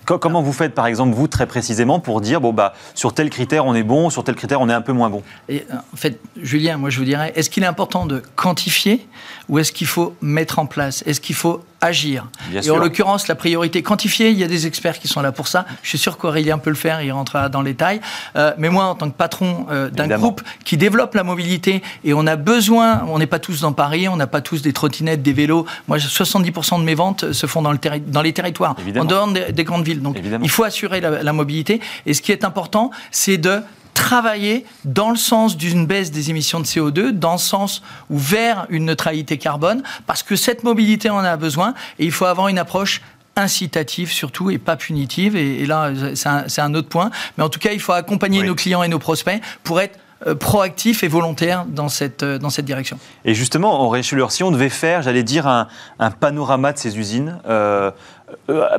Comment 0.06 0.42
vous 0.42 0.52
faites, 0.52 0.74
par 0.74 0.88
exemple, 0.88 1.16
vous, 1.16 1.28
très 1.28 1.46
précisément, 1.46 2.00
pour 2.00 2.22
dire, 2.22 2.42
bon, 2.42 2.52
bah, 2.52 2.74
sur 2.96 3.14
tel 3.14 3.30
critère, 3.30 3.66
on 3.66 3.76
est 3.76 3.84
bon, 3.84 4.10
sur 4.10 4.24
tel 4.24 4.36
critère, 4.36 4.60
on 4.60 4.68
est 4.68 4.74
un 4.74 4.82
peu 4.82 4.94
moins 4.94 5.10
bon? 5.10 5.22
Et, 5.48 5.64
En 5.72 5.96
fait, 5.96 6.20
Julien, 6.42 6.78
moi, 6.78 6.90
je 6.90 6.98
vous 6.98 7.06
dirais, 7.06 7.32
est-ce 7.36 7.50
qu'il 7.50 7.64
est 7.64 7.68
important 7.68 8.08
de 8.08 8.22
quantifier 8.36 9.08
ou 9.48 9.60
est-ce 9.60 9.72
qu'il 9.72 9.88
faut 9.88 10.16
mettre 10.20 10.58
en 10.60 10.66
place? 10.66 11.04
Est-ce 11.06 11.22
qu'il 11.22 11.36
faut 11.36 11.64
agir. 11.82 12.28
et 12.54 12.70
en 12.70 12.78
l'occurrence, 12.78 13.28
la 13.28 13.36
priorité 13.36 13.82
quantifiée, 13.82 14.30
il 14.30 14.38
y 14.38 14.44
a 14.44 14.48
des 14.48 14.68
experts 14.68 15.00
qui 15.00 15.08
sont 15.08 15.22
là 15.22 15.32
pour 15.32 15.48
ça. 15.48 15.66
Je 15.82 15.90
suis 15.90 15.98
sûr 15.98 16.18
qu'Aurélien 16.18 16.60
peut 16.60 16.70
le 16.70 16.76
faire, 16.76 17.02
il 17.02 17.12
rentrera 17.12 17.50
dans 17.50 17.62
les 17.62 17.72
détails. 17.72 18.02
Euh, 18.36 18.54
mais 18.58 18.70
moi, 18.70 18.86
en 18.86 18.96
tant 18.96 19.10
que 19.10 19.16
patron 19.16 19.66
euh, 19.72 19.90
d'un 19.90 20.08
groupe 20.08 20.42
qui 20.64 20.78
développe 20.78 21.16
la 21.16 21.24
mobilité, 21.24 21.82
et 22.04 22.14
on 22.14 22.28
a 22.28 22.36
besoin, 22.36 23.04
on 23.08 23.18
n'est 23.18 23.28
pas 23.28 23.40
tous 23.40 23.62
dans 23.62 23.74
Paris, 23.74 24.08
on 24.08 24.16
n'a 24.16 24.28
pas 24.28 24.42
tous 24.42 24.62
des 24.62 24.74
trottinettes, 24.74 25.24
des 25.24 25.34
vélos. 25.34 25.66
Moi, 25.88 25.98
70% 25.98 26.80
de 26.80 26.84
mes 26.84 26.96
ventes 26.96 27.32
se 27.34 27.48
font 27.48 27.62
dans, 27.62 27.72
le 27.72 27.80
dans 28.08 28.22
les 28.22 28.34
territoires, 28.34 28.76
en 28.98 29.06
dehors 29.06 29.28
des, 29.28 29.64
grandes 29.64 29.84
villes. 29.84 30.02
Donc, 30.02 30.20
il 30.44 30.50
faut 30.50 30.64
assurer 30.64 31.02
la 31.02 31.34
mobilité. 31.34 31.82
Et 32.06 32.14
ce 32.14 32.22
qui 32.22 32.32
est 32.32 32.44
important, 32.44 32.92
c'est 33.12 33.38
de 33.38 33.62
travailler 33.94 34.66
dans 34.86 35.10
le 35.10 35.16
sens 35.16 35.58
d'une 35.58 35.86
baisse 35.86 36.12
des 36.12 36.30
émissions 36.30 36.60
de 36.60 36.66
CO2, 36.66 37.12
dans 37.12 37.34
le 37.34 37.38
sens 37.38 37.82
ou 38.10 38.18
vers 38.18 38.66
une 38.70 38.86
neutralité 38.86 39.38
carbone, 39.38 39.84
parce 40.08 40.24
que 40.24 40.36
cette 40.36 40.64
mobilité 40.64 41.10
en 41.10 41.20
a 41.20 41.38
besoin 41.38 41.74
et 42.00 42.06
il 42.06 42.12
faut 42.12 42.26
avoir 42.26 42.48
une 42.48 42.60
approche 42.60 43.02
incitative 43.36 44.12
surtout 44.12 44.52
et 44.52 44.58
pas 44.58 44.76
punitive. 44.76 45.36
Et, 45.36 45.66
là, 45.66 45.92
c'est 46.16 46.62
un, 46.62 46.74
autre 46.74 46.90
point. 46.90 47.12
Mais 47.38 47.44
en 47.44 47.50
tout 47.50 47.60
cas, 47.60 47.72
il 47.72 47.80
faut 47.80 47.94
accompagner 47.94 48.44
nos 48.44 48.56
clients 48.56 48.84
et 48.84 48.88
nos 48.88 49.00
prospects 49.00 49.42
pour 49.64 49.80
être 49.80 49.98
euh, 50.28 50.36
proactif 50.36 51.04
et 51.04 51.08
volontaire 51.08 51.66
dans 51.66 51.90
cette, 51.90 52.22
euh, 52.22 52.38
dans 52.38 52.52
cette 52.52 52.66
direction. 52.66 53.00
Et 53.26 53.34
justement, 53.34 53.82
Henri 53.82 54.04
Schuller, 54.04 54.28
si 54.30 54.44
on 54.44 54.52
devait 54.52 54.70
faire, 54.70 55.02
j'allais 55.02 55.24
dire, 55.24 55.48
un, 55.48 55.68
un, 55.98 56.12
panorama 56.12 56.74
de 56.74 56.78
ces 56.78 57.00
usines, 57.00 57.40
euh, 57.48 57.90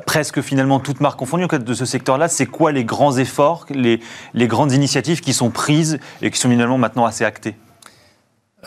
presque 0.07 0.41
finalement 0.41 0.81
toutes 0.81 1.01
marques 1.01 1.19
confondues 1.19 1.47
de 1.47 1.75
ce 1.75 1.85
secteur-là, 1.85 2.29
c'est 2.29 2.47
quoi 2.47 2.73
les 2.73 2.85
grands 2.85 3.17
efforts, 3.17 3.67
les, 3.71 4.01
les 4.35 4.47
grandes 4.47 4.73
initiatives 4.73 5.21
qui 5.21 5.33
sont 5.33 5.51
prises 5.51 5.99
et 6.21 6.31
qui 6.31 6.39
sont 6.39 6.51
finalement 6.51 6.79
maintenant 6.79 7.05
assez 7.05 7.25
actées? 7.25 7.55
euh, 7.55 7.72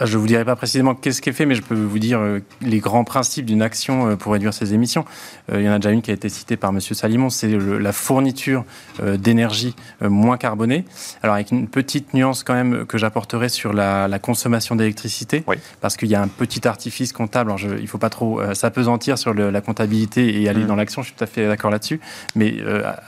je 0.02 0.16
ne 0.16 0.22
vous 0.22 0.28
dirai 0.28 0.44
pas 0.44 0.58
précisément 0.58 0.94
qu'est-ce 0.94 1.22
qui 1.22 1.30
est 1.30 1.34
fait, 1.34 1.46
mais 1.46 1.56
je 1.56 1.62
peux 1.62 1.76
vous 1.76 2.00
dire 2.00 2.20
euh, 2.20 2.40
les 2.62 2.80
grands 2.80 3.06
principes 3.06 3.46
d'une 3.46 3.62
action 3.62 4.10
euh, 4.10 4.16
pour 4.18 4.34
réduire 4.34 4.54
ces 4.54 4.74
émissions. 4.74 5.06
Il 5.54 5.62
y 5.62 5.70
en 5.70 5.74
a 5.74 5.80
déjà 5.80 5.92
une 5.92 6.02
qui 6.02 6.12
a 6.12 6.14
été 6.14 6.28
citée 6.28 6.58
par 6.58 6.72
M. 6.72 6.82
Salimon, 6.82 7.30
c'est 7.30 7.48
la 7.48 7.92
fourniture 7.92 8.66
d'énergie 9.00 9.76
moins 10.02 10.38
carbonée. 10.38 10.86
Alors 11.22 11.36
avec 11.36 11.52
une 11.52 11.68
petite 11.68 12.16
nuance 12.16 12.44
quand 12.44 12.56
même 12.56 12.86
que 12.86 12.98
j'apporterai 12.98 13.48
sur 13.48 13.72
la, 13.72 14.10
consommation 14.20 14.76
d'électricité, 14.76 15.44
parce 15.82 15.98
qu'il 15.98 16.10
y 16.10 16.16
a 16.16 16.22
un 16.22 16.28
petit 16.28 16.68
artifice 16.68 17.14
comptable. 17.14 17.52
Alors 17.52 17.62
il 17.62 17.84
ne 17.84 17.88
faut 17.88 18.00
pas 18.00 18.10
trop 18.10 18.42
s'apesantir 18.56 19.20
sur 19.20 19.36
la 19.36 19.62
comptabilité 19.62 20.42
et 20.42 20.50
aller 20.50 20.64
mmh. 20.64 20.68
dans 20.68 20.76
l'action, 20.76 21.04
je 21.04 21.10
suis 21.10 21.16
tout 21.16 21.24
à 21.24 21.28
fait 21.28 21.48
d'accord 21.48 21.70
là-dessus. 21.70 22.00
Mais 22.36 22.56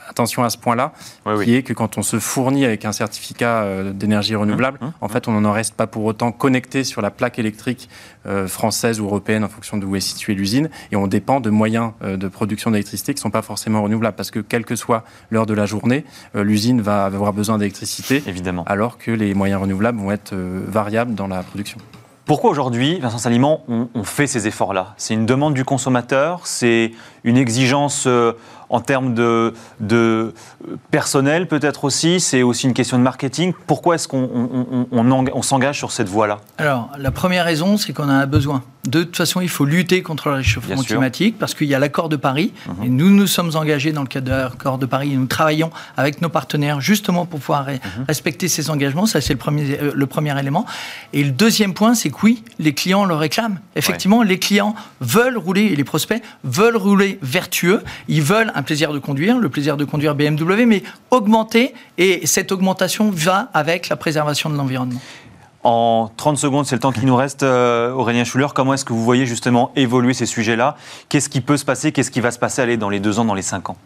attention 0.08 0.43
à 0.43 0.52
ce 0.52 0.60
point-là, 0.60 0.93
qui 1.43 1.56
est 1.56 1.63
que 1.63 1.73
quand 1.73 1.97
on 1.97 2.04
se 2.04 2.19
fournit 2.19 2.65
avec 2.65 2.86
un 2.86 2.91
certificat 2.91 3.65
d'énergie 3.93 4.36
renouvelable, 4.36 4.78
mmh. 4.80 4.86
Mmh. 4.86 4.93
en 5.02 5.08
fait 5.08 5.28
on 5.28 5.41
n'en 5.41 5.52
reste 5.52 5.73
pas 5.73 5.88
pour 5.88 6.06
autant 6.06 6.32
connecté 6.32 6.77
sur 6.84 7.02
la 7.02 7.12
plaque 7.12 7.40
électrique 7.40 7.90
euh, 8.26 8.48
française 8.48 9.00
ou 9.00 9.06
européenne 9.06 9.44
en 9.44 9.50
fonction 9.50 9.78
d'où 9.78 9.96
est 9.96 10.00
située 10.00 10.34
l'usine. 10.34 10.70
Et 10.92 10.96
on 10.96 11.08
dépend 11.08 11.40
de 11.40 11.50
moyens 11.50 11.92
euh, 12.04 12.18
de 12.18 12.28
production 12.28 12.72
d'électricité 12.72 13.13
qui 13.13 13.20
ne 13.20 13.22
sont 13.24 13.32
pas 13.32 13.42
forcément 13.42 13.84
renouvelables. 13.84 14.16
Parce 14.16 14.32
que 14.32 14.40
quelle 14.40 14.66
que 14.66 14.76
soit 14.76 15.04
l'heure 15.30 15.46
de 15.46 15.54
la 15.54 15.66
journée, 15.66 16.06
euh, 16.36 16.44
l'usine 16.44 16.82
va 16.82 17.06
avoir 17.06 17.34
besoin 17.34 17.58
d'électricité. 17.58 18.24
Évidemment. 18.28 18.63
Alors 18.66 18.98
que 18.98 19.12
les 19.12 19.34
moyens 19.34 19.62
renouvelables 19.62 20.00
vont 20.00 20.12
être 20.12 20.36
variables 20.36 21.16
dans 21.16 21.28
la 21.28 21.44
production. 21.44 21.80
Pourquoi 22.26 22.52
aujourd'hui, 22.52 23.00
Vincent 23.00 23.20
Saliment, 23.20 23.63
on, 23.70 23.88
on 23.94 24.04
fait 24.04 24.28
ces 24.28 24.48
efforts-là? 24.48 24.96
C'est 24.98 25.13
une 25.13 25.26
demande 25.26 25.54
du 25.54 25.63
consommateur? 25.63 26.46
C'est 26.46 26.92
une 27.24 27.38
exigence 27.38 28.06
en 28.69 28.82
termes 28.82 29.13
de, 29.13 29.53
de 29.80 30.34
personnel 30.91 31.47
peut-être 31.47 31.86
aussi 31.86 32.19
C'est 32.19 32.43
aussi 32.43 32.67
une 32.67 32.73
question 32.73 32.97
de 32.97 33.03
marketing 33.03 33.53
Pourquoi 33.65 33.95
est-ce 33.95 34.08
qu'on 34.08 34.88
on, 34.91 35.41
s'engage 35.41 35.77
sur 35.77 35.91
cette 35.91 36.10
voie-là? 36.10 36.39
Alors, 36.58 36.89
la 36.97 37.12
première 37.12 37.45
raison, 37.45 37.77
c'est 37.77 37.93
qu'on 37.93 38.06
en 38.06 38.10
a 38.10 38.25
besoin. 38.25 38.63
De 38.88 39.03
toute 39.03 39.17
façon, 39.17 39.41
il 39.41 39.49
faut 39.49 39.65
lutter 39.65 40.01
contre 40.01 40.30
le 40.30 40.36
réchauffement 40.36 40.82
climatique 40.82 41.38
parce 41.38 41.53
qu'il 41.53 41.67
y 41.67 41.75
a 41.75 41.80
l'accord 41.80 42.10
de 42.10 42.15
Paris. 42.15 42.53
Mhm. 42.67 42.84
Et 42.84 42.89
nous 42.89 43.10
nous 43.10 43.27
sommes 43.27 43.51
engagés 43.56 43.91
dans 43.91 44.01
le 44.01 44.08
cadre 44.08 44.27
de 44.27 44.32
l'accord 44.32 44.77
de 44.77 44.86
Paris 44.86 45.13
et 45.13 45.17
nous 45.17 45.25
travaillons 45.25 45.71
avec 45.97 46.21
nos 46.21 46.30
partenaires 46.30 46.82
justement 46.82 47.25
pour 47.25 47.39
pouvoir 47.39 47.67
mhm. 47.67 47.80
respecter 48.08 48.47
ces 48.47 48.69
engagements. 48.69 49.06
Ça, 49.06 49.21
c'est 49.21 49.34
le 49.34 49.39
premier, 49.39 49.77
euh, 49.82 49.91
le 49.93 50.06
premier 50.06 50.38
élément. 50.39 50.65
Et 51.13 51.23
le 51.23 51.32
deuxième 51.32 51.73
point, 51.73 51.95
c'est 51.95 52.10
que 52.10 52.17
oui, 52.23 52.43
les 52.60 52.73
clients 52.73 53.06
le 53.06 53.15
réclament. 53.15 53.60
Effectivement, 53.75 54.23
les 54.23 54.39
clients 54.39 54.75
veulent 55.01 55.38
rouler, 55.38 55.63
et 55.63 55.75
les 55.75 55.84
prospects 55.84 56.21
veulent 56.43 56.77
rouler 56.77 57.19
vertueux. 57.21 57.84
Ils 58.08 58.21
veulent 58.21 58.51
un 58.58 58.63
plaisir 58.63 58.91
de 58.91 58.98
conduire, 58.98 59.38
le 59.38 59.50
plaisir 59.50 59.78
de 59.78 59.86
conduire 59.86 60.15
BMW, 60.15 60.65
mais 60.65 60.82
augmenter, 61.12 61.76
et 62.00 62.26
cette 62.26 62.52
augmentation 62.52 63.12
va 63.12 63.50
avec 63.54 63.88
la 63.88 63.96
préservation 63.96 64.50
de 64.50 64.58
l'environnement. 64.58 65.00
En 65.63 66.10
30 66.17 66.38
secondes, 66.38 66.65
c'est 66.65 66.76
le 66.76 66.80
temps 66.80 66.91
qui 66.91 67.06
nous 67.06 67.15
reste, 67.15 67.43
euh, 67.43 67.91
Aurélien 67.91 68.24
Schuller. 68.24 68.48
Comment 68.56 68.74
est-ce 68.74 68.84
que 68.86 68.93
vous 68.93 69.04
voyez 69.04 69.28
justement 69.28 69.72
évoluer 69.76 70.13
ces 70.15 70.26
sujets-là? 70.26 70.76
Qu'est-ce 71.08 71.30
qui 71.30 71.41
peut 71.41 71.58
se 71.58 71.65
passer? 71.65 71.91
Qu'est-ce 71.91 72.10
qui 72.10 72.20
va 72.20 72.32
se 72.32 72.39
passer 72.39 72.63
allez, 72.63 72.78
dans 72.78 72.89
les 72.89 73.00
deux 73.00 73.20
ans, 73.20 73.26
dans 73.26 73.36
les 73.36 73.43
cinq 73.43 73.70
ans? 73.70 73.78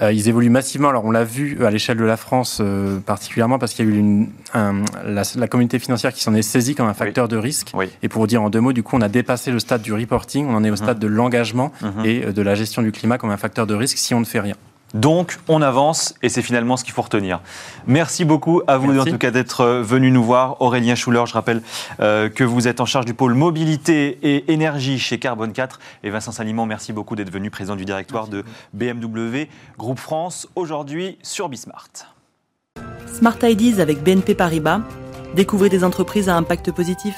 Ils 0.00 0.28
évoluent 0.28 0.50
massivement. 0.50 0.88
Alors, 0.88 1.04
on 1.04 1.10
l'a 1.10 1.24
vu 1.24 1.64
à 1.64 1.70
l'échelle 1.70 1.98
de 1.98 2.04
la 2.04 2.16
France 2.16 2.58
euh, 2.60 2.98
particulièrement 2.98 3.58
parce 3.58 3.74
qu'il 3.74 3.84
y 3.84 3.88
a 3.88 3.92
eu 3.92 3.96
une, 3.96 4.28
la, 4.54 5.48
communauté 5.48 5.78
financière 5.78 6.12
qui 6.12 6.22
s'en 6.22 6.34
est 6.34 6.42
saisie 6.42 6.74
comme 6.74 6.88
un 6.88 6.94
facteur 6.94 7.28
de 7.28 7.36
risque. 7.36 7.72
Et 8.02 8.08
pour 8.08 8.22
vous 8.22 8.26
dire 8.26 8.42
en 8.42 8.50
deux 8.50 8.60
mots, 8.60 8.72
du 8.72 8.82
coup, 8.82 8.96
on 8.96 9.00
a 9.00 9.08
dépassé 9.08 9.50
le 9.50 9.58
stade 9.58 9.82
du 9.82 9.92
reporting, 9.92 10.46
on 10.46 10.54
en 10.54 10.64
est 10.64 10.70
au 10.70 10.76
stade 10.76 10.96
mmh. 10.96 11.00
de 11.00 11.06
l'engagement 11.06 11.72
mmh. 11.80 12.04
et 12.04 12.20
de 12.32 12.42
la 12.42 12.54
gestion 12.54 12.82
du 12.82 12.92
climat 12.92 13.18
comme 13.18 13.30
un 13.30 13.36
facteur 13.36 13.66
de 13.66 13.74
risque 13.74 13.98
si 13.98 14.14
on 14.14 14.20
ne 14.20 14.24
fait 14.24 14.40
rien. 14.40 14.56
Donc, 14.94 15.38
on 15.48 15.60
avance 15.60 16.14
et 16.22 16.28
c'est 16.28 16.40
finalement 16.40 16.76
ce 16.76 16.84
qu'il 16.84 16.94
faut 16.94 17.02
retenir. 17.02 17.40
Merci 17.86 18.24
beaucoup 18.24 18.62
à 18.66 18.78
vous 18.78 18.98
en 18.98 19.04
tout 19.04 19.18
cas 19.18 19.32
d'être 19.32 19.60
euh, 19.62 19.82
venu 19.82 20.12
nous 20.12 20.22
voir. 20.22 20.62
Aurélien 20.62 20.94
Schuller, 20.94 21.24
je 21.26 21.32
rappelle 21.32 21.62
euh, 21.98 22.28
que 22.28 22.44
vous 22.44 22.68
êtes 22.68 22.80
en 22.80 22.86
charge 22.86 23.04
du 23.04 23.12
pôle 23.12 23.34
mobilité 23.34 24.18
et 24.22 24.52
énergie 24.52 25.00
chez 25.00 25.18
Carbone 25.18 25.52
4. 25.52 25.80
Et 26.04 26.10
Vincent 26.10 26.30
Saliment, 26.30 26.64
merci 26.64 26.92
beaucoup 26.92 27.16
d'être 27.16 27.30
venu 27.30 27.50
président 27.50 27.74
du 27.74 27.84
directoire 27.84 28.28
de 28.28 28.44
BMW 28.72 29.48
Groupe 29.76 29.98
France, 29.98 30.46
aujourd'hui 30.54 31.18
sur 31.22 31.48
Bismart. 31.48 31.88
Smart 33.12 33.38
Ideas 33.42 33.82
avec 33.82 34.02
BNP 34.02 34.34
Paribas. 34.34 34.80
Découvrez 35.34 35.68
des 35.68 35.82
entreprises 35.82 36.28
à 36.28 36.36
impact 36.36 36.70
positif. 36.70 37.16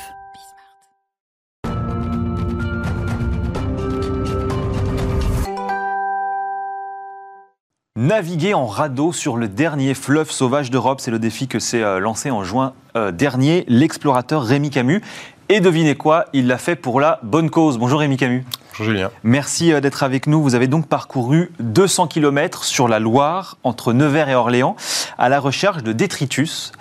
Naviguer 7.96 8.52
en 8.52 8.66
radeau 8.66 9.10
sur 9.10 9.38
le 9.38 9.48
dernier 9.48 9.94
fleuve 9.94 10.30
sauvage 10.30 10.70
d'Europe, 10.70 11.00
c'est 11.00 11.10
le 11.10 11.18
défi 11.18 11.48
que 11.48 11.58
s'est 11.58 11.82
euh, 11.82 11.98
lancé 11.98 12.30
en 12.30 12.44
juin 12.44 12.74
euh, 12.94 13.10
dernier 13.10 13.64
l'explorateur 13.68 14.42
Rémi 14.42 14.68
Camus. 14.68 15.00
Et 15.48 15.60
devinez 15.60 15.94
quoi, 15.94 16.26
il 16.34 16.46
l'a 16.46 16.58
fait 16.58 16.76
pour 16.76 17.00
la 17.00 17.20
bonne 17.22 17.48
cause. 17.48 17.78
Bonjour 17.78 18.00
Rémi 18.00 18.18
Camus. 18.18 18.44
Julien. 18.84 19.10
Merci 19.22 19.72
euh, 19.72 19.80
d'être 19.80 20.02
avec 20.02 20.26
nous. 20.26 20.42
Vous 20.42 20.54
avez 20.54 20.66
donc 20.66 20.88
parcouru 20.88 21.52
200 21.60 22.08
km 22.08 22.64
sur 22.64 22.88
la 22.88 22.98
Loire, 22.98 23.58
entre 23.62 23.92
Nevers 23.92 24.28
et 24.28 24.34
Orléans, 24.34 24.76
à 25.18 25.28
la 25.28 25.40
recherche 25.40 25.82
de 25.82 25.92
détritus. 25.92 26.72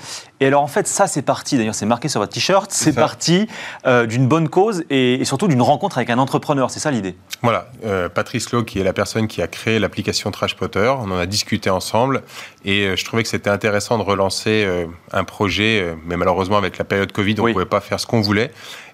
Et 0.42 0.48
alors 0.48 0.62
en 0.62 0.68
fait, 0.68 0.86
ça 0.88 1.08
c'est 1.08 1.22
parti, 1.22 1.58
d'ailleurs 1.58 1.76
c'est 1.76 1.86
marqué 1.86 2.10
sur 2.10 2.20
votre 2.20 2.34
t-shirt, 2.34 2.70
c'est 2.70 2.92
parti 2.94 3.48
euh, 3.86 4.06
d'une 4.06 4.28
bonne 4.28 4.50
cause 4.50 4.84
et, 4.90 5.24
surtout 5.24 5.48
d'une 5.48 5.62
rencontre 5.62 5.98
avec 5.98 6.10
un 6.10 6.18
entrepreneur, 6.18 6.70
c'est 6.70 6.82
ça 6.82 6.92
l'idée? 6.92 7.16
Voilà, 7.42 7.70
euh, 7.86 8.10
Patrice 8.10 8.52
Lowe 8.52 8.64
qui 8.64 8.80
est 8.80 8.84
la 8.84 8.92
personne 8.92 9.28
qui 9.28 9.42
a 9.42 9.48
créé 9.48 9.80
l'application 9.80 10.32
Trashpotter, 10.32 10.94
on 11.00 11.10
en 11.10 11.18
a 11.18 11.26
discuté 11.26 11.70
ensemble 11.70 12.22
et 12.66 12.98
je 12.98 13.06
trouvais 13.06 13.24
que 13.24 13.30
c'était 13.30 13.50
intéressant 13.50 13.98
de 13.98 14.04
relancer 14.04 14.68
un 15.14 15.24
projet, 15.24 15.96
mais 16.06 16.18
malheureusement 16.18 16.58
avec 16.58 16.78
la 16.78 16.84
période 16.84 17.14
Covid, 17.14 17.36
on 17.40 17.48
ne 17.48 17.54
pouvait 17.54 17.66
pas 17.66 17.80
faire 17.80 18.02
ce 18.02 18.06
qu'on 18.06 18.20
voulait. 18.20 18.52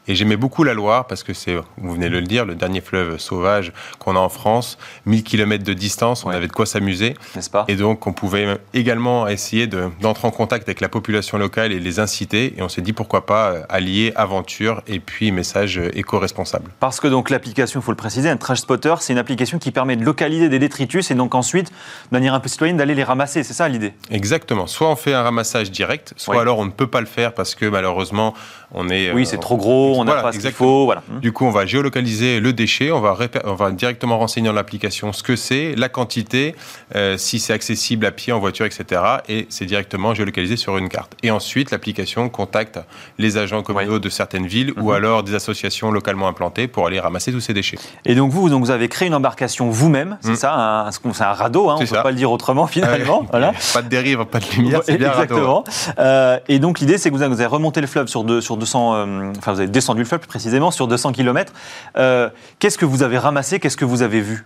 Et 0.08 0.16
j'aimais 0.16 0.36
beaucoup 0.36 0.64
la 0.64 0.74
Loire 0.74 1.06
parce 1.06 1.24
que 1.24 1.34
c'est, 1.34 1.56
vous 1.78 1.94
venez 1.94 2.10
de 2.10 2.18
le 2.18 2.24
dire, 2.24 2.46
le 2.46 2.56
dernier 2.56 2.82
fleuve 2.82 3.20
sauvage 3.20 3.72
qu'on 4.00 4.16
a 4.16 4.20
en 4.20 4.30
France. 4.30 4.78
1000 5.06 5.24
km 5.24 5.64
de 5.64 5.74
distance, 5.74 6.26
on 6.26 6.30
avait 6.30 6.48
de 6.48 6.52
quoi 6.52 6.66
s'amuser. 6.66 7.16
N'est-ce 7.36 7.50
pas? 7.50 7.66
Et 7.68 7.76
donc, 7.76 8.08
on 8.08 8.14
pouvait 8.14 8.60
également 8.74 9.28
essayer 9.28 9.68
d'entrer 9.68 10.28
en 10.28 10.32
contact 10.32 10.68
avec 10.68 10.82
la 10.82 10.90
population 10.90 11.38
locale 11.38 11.72
et 11.72 11.80
les 11.80 12.00
inciter. 12.00 12.56
Et 12.58 12.62
on 12.62 12.70
s'est 12.70 12.82
dit 12.82 12.94
pourquoi 12.94 13.26
pas 13.26 13.52
euh, 13.52 13.64
allier 13.70 14.12
aventure 14.16 14.82
et 14.88 15.00
puis 15.00 15.32
message 15.32 15.80
éco-responsable. 15.94 16.72
Parce 16.80 17.00
que 17.00 17.08
donc 17.08 17.30
l'application, 17.30 17.80
il 17.80 17.84
faut 17.84 17.92
le 17.92 17.98
préciser, 17.98 18.30
un 18.30 18.38
trash 18.38 18.60
spotter, 18.60 18.96
c'est 19.02 19.14
une 19.14 19.20
application 19.20 19.60
qui 19.60 19.72
permet 19.72 19.96
de 19.96 20.04
localiser 20.04 20.50
des 20.50 20.60
détritus 20.60 21.12
et 21.12 21.16
donc 21.16 21.36
ensuite, 21.36 21.70
de 21.70 21.74
manière 22.12 22.34
un 22.34 22.40
peu 22.40 22.50
citoyenne, 22.50 22.78
d'aller 22.78 22.96
les 22.96 23.04
ramasser. 23.04 23.44
C'est 23.44 23.54
ça 23.54 23.68
l'idée? 23.68 23.94
Exactement. 24.10 24.66
Soit 24.68 24.90
on 24.90 24.96
fait 24.96 25.14
un 25.14 25.22
ramassage 25.22 25.70
direct, 25.70 26.14
soit 26.18 26.42
alors 26.42 26.58
on 26.58 26.66
ne 26.66 26.72
peut 26.72 26.88
pas 26.88 27.02
le 27.02 27.08
faire 27.08 27.34
parce 27.34 27.56
que 27.56 27.66
malheureusement, 27.66 28.34
on 28.72 28.90
est. 28.90 29.12
Oui, 29.12 29.26
c'est 29.26 29.38
euh, 29.38 29.40
trop 29.40 29.58
gros 29.58 29.91
on 30.00 30.06
n'a 30.06 30.22
pas 30.22 30.32
ce 30.32 30.40
qu'il 30.40 30.52
faut. 30.52 30.86
Voilà. 30.86 31.04
Du 31.22 31.32
coup, 31.32 31.46
on 31.46 31.52
va 31.52 31.66
géolocaliser 31.66 32.40
le 32.40 32.54
déchet, 32.54 32.92
on 32.92 33.00
va, 33.00 33.18
on 33.46 33.54
va 33.54 33.72
directement 33.72 34.18
renseigner 34.18 34.48
dans 34.48 34.54
l'application 34.54 35.14
ce 35.14 35.24
que 35.24 35.36
c'est, 35.36 35.76
la 35.76 35.90
quantité, 35.90 36.56
euh, 36.96 37.18
si 37.18 37.40
c'est 37.40 37.54
accessible 37.54 38.06
à 38.06 38.12
pied, 38.12 38.34
en 38.34 38.40
voiture, 38.40 38.66
etc. 38.66 39.02
Et 39.30 39.48
c'est 39.50 39.66
directement 39.66 40.14
géolocalisé 40.14 40.58
sur 40.58 40.78
une 40.78 40.90
carte. 40.90 41.16
Et 41.24 41.32
ensuite, 41.32 41.72
l'application 41.72 42.30
contacte 42.30 42.80
les 43.18 43.38
agents 43.38 43.64
communaux 43.64 44.00
de 44.00 44.10
certaines 44.10 44.48
villes 44.48 44.74
ou 44.78 44.90
mhm. 44.90 44.96
alors 44.96 45.24
des 45.24 45.36
associations 45.36 45.92
localement 45.92 46.28
implantées 46.28 46.68
pour 46.68 46.88
aller 46.88 47.00
ramasser 47.00 47.32
tous 47.32 47.40
ces 47.40 47.54
déchets. 47.54 47.78
Et 48.06 48.16
donc 48.16 48.32
vous, 48.32 48.50
donc 48.50 48.64
vous 48.64 48.72
avez 48.72 48.88
créé 48.88 49.08
une 49.08 49.16
embarcation 49.16 49.70
vous-même, 49.70 50.18
c'est 50.22 50.30
mhm. 50.30 50.36
ça 50.36 50.90
C'est 51.14 51.24
un 51.24 51.34
radeau, 51.34 51.70
hein, 51.70 51.76
on 51.78 51.82
ne 51.82 51.88
peut 51.88 51.96
pas 52.02 52.12
le 52.12 52.18
dire 52.18 52.32
autrement 52.32 52.68
finalement. 52.68 53.26
voilà. 53.32 53.54
Pas 53.74 53.82
de 53.82 53.90
dérive, 53.90 54.26
pas 54.26 54.40
de 54.40 54.46
lumière, 54.56 54.82
c'est 54.84 54.98
bien 54.98 55.12
Exactement. 55.12 55.64
Euh, 56.00 56.40
et 56.48 56.60
donc 56.60 56.80
l'idée, 56.80 56.98
c'est 56.98 57.10
que 57.10 57.16
vous 57.16 57.22
avez 57.22 57.46
remonté 57.46 57.82
le 57.82 57.88
fleuve 57.88 58.08
sur, 58.08 58.24
deux, 58.24 58.42
sur 58.42 58.58
200, 58.58 58.94
euh, 58.94 59.34
enfin 59.38 59.54
vous 59.54 59.60
avez 59.60 59.70
descendu 59.82 60.02
le 60.02 60.06
fleuve 60.06 60.28
précisément 60.28 60.72
sur 60.72 60.88
200 60.88 61.12
km. 61.12 61.52
Euh, 61.98 62.30
qu'est-ce 62.60 62.78
que 62.78 62.86
vous 62.86 63.04
avez 63.04 63.18
ramassé? 63.18 63.60
Qu'est-ce 63.60 63.78
que 63.78 63.86
vous 63.86 64.04
avez 64.04 64.22
vu? 64.22 64.46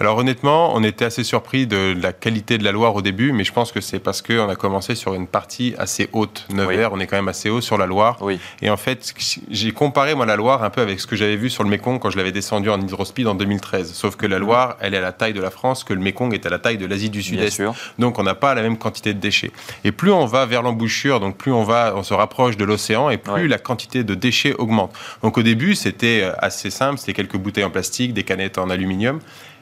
Alors 0.00 0.16
honnêtement, 0.16 0.74
on 0.74 0.82
était 0.82 1.04
assez 1.04 1.24
surpris 1.24 1.66
de 1.66 1.94
la 2.00 2.14
qualité 2.14 2.56
de 2.56 2.64
la 2.64 2.72
Loire 2.72 2.94
au 2.94 3.02
début, 3.02 3.32
mais 3.32 3.44
je 3.44 3.52
pense 3.52 3.70
que 3.70 3.82
c'est 3.82 3.98
parce 3.98 4.22
qu'on 4.22 4.48
a 4.48 4.56
commencé 4.56 4.94
sur 4.94 5.12
une 5.12 5.26
partie 5.26 5.74
assez 5.76 6.08
haute. 6.12 6.46
Nevers, 6.48 6.94
on 6.94 7.00
est 7.00 7.06
quand 7.06 7.16
même 7.16 7.28
assez 7.28 7.50
haut 7.50 7.60
sur 7.60 7.76
la 7.76 7.84
Loire. 7.84 8.18
Et 8.62 8.70
en 8.70 8.78
fait, 8.78 9.14
j'ai 9.50 9.72
comparé 9.72 10.14
moi 10.14 10.24
la 10.24 10.36
Loire 10.36 10.64
un 10.64 10.70
peu 10.70 10.80
avec 10.80 11.00
ce 11.00 11.06
que 11.06 11.16
j'avais 11.16 11.36
vu 11.36 11.50
sur 11.50 11.64
le 11.64 11.68
Mékong 11.68 11.98
quand 11.98 12.08
je 12.08 12.16
l'avais 12.16 12.32
descendu 12.32 12.70
en 12.70 12.80
hydrospeed 12.80 13.26
en 13.26 13.34
2013. 13.34 13.92
Sauf 13.92 14.16
que 14.16 14.24
la 14.24 14.38
mhm. 14.38 14.46
Loire, 14.46 14.76
elle 14.80 14.94
est 14.94 14.98
à 14.98 15.02
la 15.02 15.12
taille 15.12 15.34
de 15.34 15.40
la 15.42 15.50
France, 15.50 15.84
que 15.84 15.92
le 15.92 16.00
Mékong 16.00 16.32
est 16.32 16.46
à 16.46 16.50
la 16.50 16.58
taille 16.58 16.78
de 16.78 16.86
l'Asie 16.86 17.10
du 17.10 17.22
Sud-Est. 17.22 17.62
Donc 17.98 18.18
on 18.18 18.22
n'a 18.22 18.34
pas 18.34 18.54
la 18.54 18.62
même 18.62 18.78
quantité 18.78 19.12
de 19.12 19.20
déchets. 19.20 19.50
Et 19.84 19.92
plus 19.92 20.12
on 20.12 20.24
va 20.24 20.46
vers 20.46 20.62
l'embouchure, 20.62 21.20
donc 21.20 21.36
plus 21.36 21.52
on 21.52 21.64
va, 21.64 21.92
on 21.94 22.02
se 22.02 22.14
rapproche 22.14 22.56
de 22.56 22.64
l'océan, 22.64 23.10
et 23.10 23.18
plus 23.18 23.48
la 23.48 23.58
quantité 23.58 24.02
de 24.02 24.14
déchets 24.14 24.54
augmente. 24.54 24.94
Donc 25.22 25.36
au 25.36 25.42
début, 25.42 25.74
c'était 25.74 26.22
euh, 26.22 26.32
assez 26.38 26.70
simple, 26.70 26.98
c'était 26.98 27.12
quelques 27.12 27.36
bouteilles 27.36 27.64
en 27.64 27.70
plastique, 27.70 28.14
des 28.14 28.22
canettes 28.22 28.56
en 28.56 28.70
aluminium. 28.70 29.20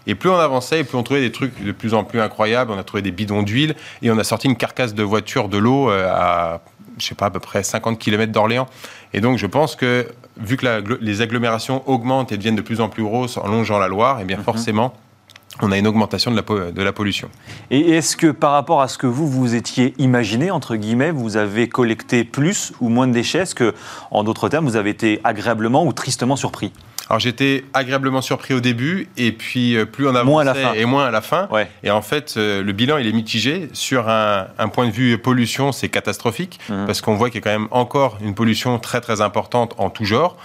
Et 0.09 0.15
plus 0.15 0.31
on 0.31 0.37
avançait, 0.37 0.81
et 0.81 0.85
plus 0.85 0.97
on 0.97 1.03
trouvait 1.03 1.21
des 1.21 1.31
trucs 1.31 1.63
de 1.63 1.71
plus 1.71 1.95
en 1.95 2.03
plus 2.03 2.21
incroyables. 2.21 2.73
On 2.73 2.79
a 2.79 2.83
trouvé 2.83 3.03
des 3.03 3.13
bidons 3.13 3.43
d'huile 3.43 3.77
et 4.03 4.11
on 4.11 4.19
a 4.19 4.25
sorti 4.25 4.49
une 4.49 4.57
carcasse 4.57 4.95
de 4.95 5.03
voiture 5.03 5.49
de 5.49 5.59
l'eau 5.59 5.91
euh, 5.91 6.11
à, 6.11 6.63
je 6.99 7.05
sais 7.05 7.15
pas, 7.15 7.27
à 7.27 7.31
peu 7.31 7.41
près 7.41 7.63
50 7.63 7.99
km 7.99 8.33
d'Orléans. 8.33 8.67
Et 9.13 9.21
donc, 9.21 9.37
je 9.39 9.47
pense 9.47 9.77
que, 9.77 10.09
vu 10.39 10.57
que 10.57 10.83
les 11.01 11.21
agglomérations 11.21 11.89
augmentent 11.89 12.33
et 12.33 12.39
deviennent 12.39 12.57
de 12.57 12.63
plus 12.63 12.81
en 12.81 12.89
plus 12.89 13.03
grosses 13.03 13.37
en 13.37 13.47
longeant 13.47 13.79
la 13.79 13.89
Loire, 13.89 14.19
et 14.19 14.23
eh 14.23 14.25
bien 14.25 14.39
mhm. 14.39 14.45
forcément, 14.45 14.95
on 15.61 15.73
a 15.73 15.79
une 15.79 15.87
augmentation 15.87 16.31
de 16.31 16.37
la, 16.37 16.71
de 16.71 16.83
la 16.83 16.93
pollution. 16.93 17.29
Et 17.71 17.91
est-ce 17.91 18.17
que 18.17 18.29
par 18.29 18.53
rapport 18.53 18.81
à 18.81 18.89
ce 18.89 18.97
que 18.97 19.07
vous 19.07 19.29
vous 19.29 19.55
étiez 19.55 19.95
imaginé, 19.99 20.51
entre 20.51 20.77
guillemets, 20.77 21.11
vous 21.11 21.37
avez 21.37 21.69
collecté 21.69 22.25
plus 22.25 22.73
ou 22.81 22.89
moins 22.89 23.07
de 23.07 23.13
déchets? 23.13 23.41
Est-ce 23.41 23.55
que, 23.55 23.75
en 24.11 24.25
d'autres 24.25 24.49
termes, 24.49 24.67
vous 24.67 24.77
avez 24.77 24.91
été 24.91 25.21
agréablement 25.25 25.85
ou 25.85 25.93
tristement 25.93 26.37
surpris? 26.37 26.73
Alors 27.09 27.21
j'étais 27.21 27.65
agréablement 27.73 28.21
surpris 28.21 28.55
au 28.55 28.61
début 28.61 29.09
et 29.17 29.33
puis 29.33 29.77
euh, 29.77 29.87
plus 29.87 30.07
on 30.07 30.15
avançait 30.15 30.79
et 30.79 30.85
moins 30.85 31.07
à 31.07 31.11
la 31.11 31.21
fin. 31.21 31.49
Et 31.83 31.91
en 31.91 32.03
fait, 32.03 32.35
euh, 32.37 32.63
le 32.63 32.73
bilan 32.73 32.99
il 32.99 33.07
est 33.07 33.13
mitigé. 33.13 33.69
Sur 33.73 34.09
un, 34.09 34.47
point 34.73 34.87
de 34.87 34.93
vue 34.93 35.17
pollution, 35.19 35.73
c'est 35.73 35.89
catastrophique 35.89 36.59
mmh. 36.69 36.87
parce 36.87 37.01
qu'on 37.01 37.15
voit 37.15 37.31
qu'il 37.31 37.37
y 37.37 37.43
a 37.43 37.51
quand 37.51 37.59
même 37.59 37.69
encore 37.71 38.19
une 38.21 38.35
pollution 38.35 38.79
très 38.79 39.01
très 39.01 39.21
importante 39.21 39.75
en 39.79 39.91
tout 39.91 40.05
genre. 40.05 40.37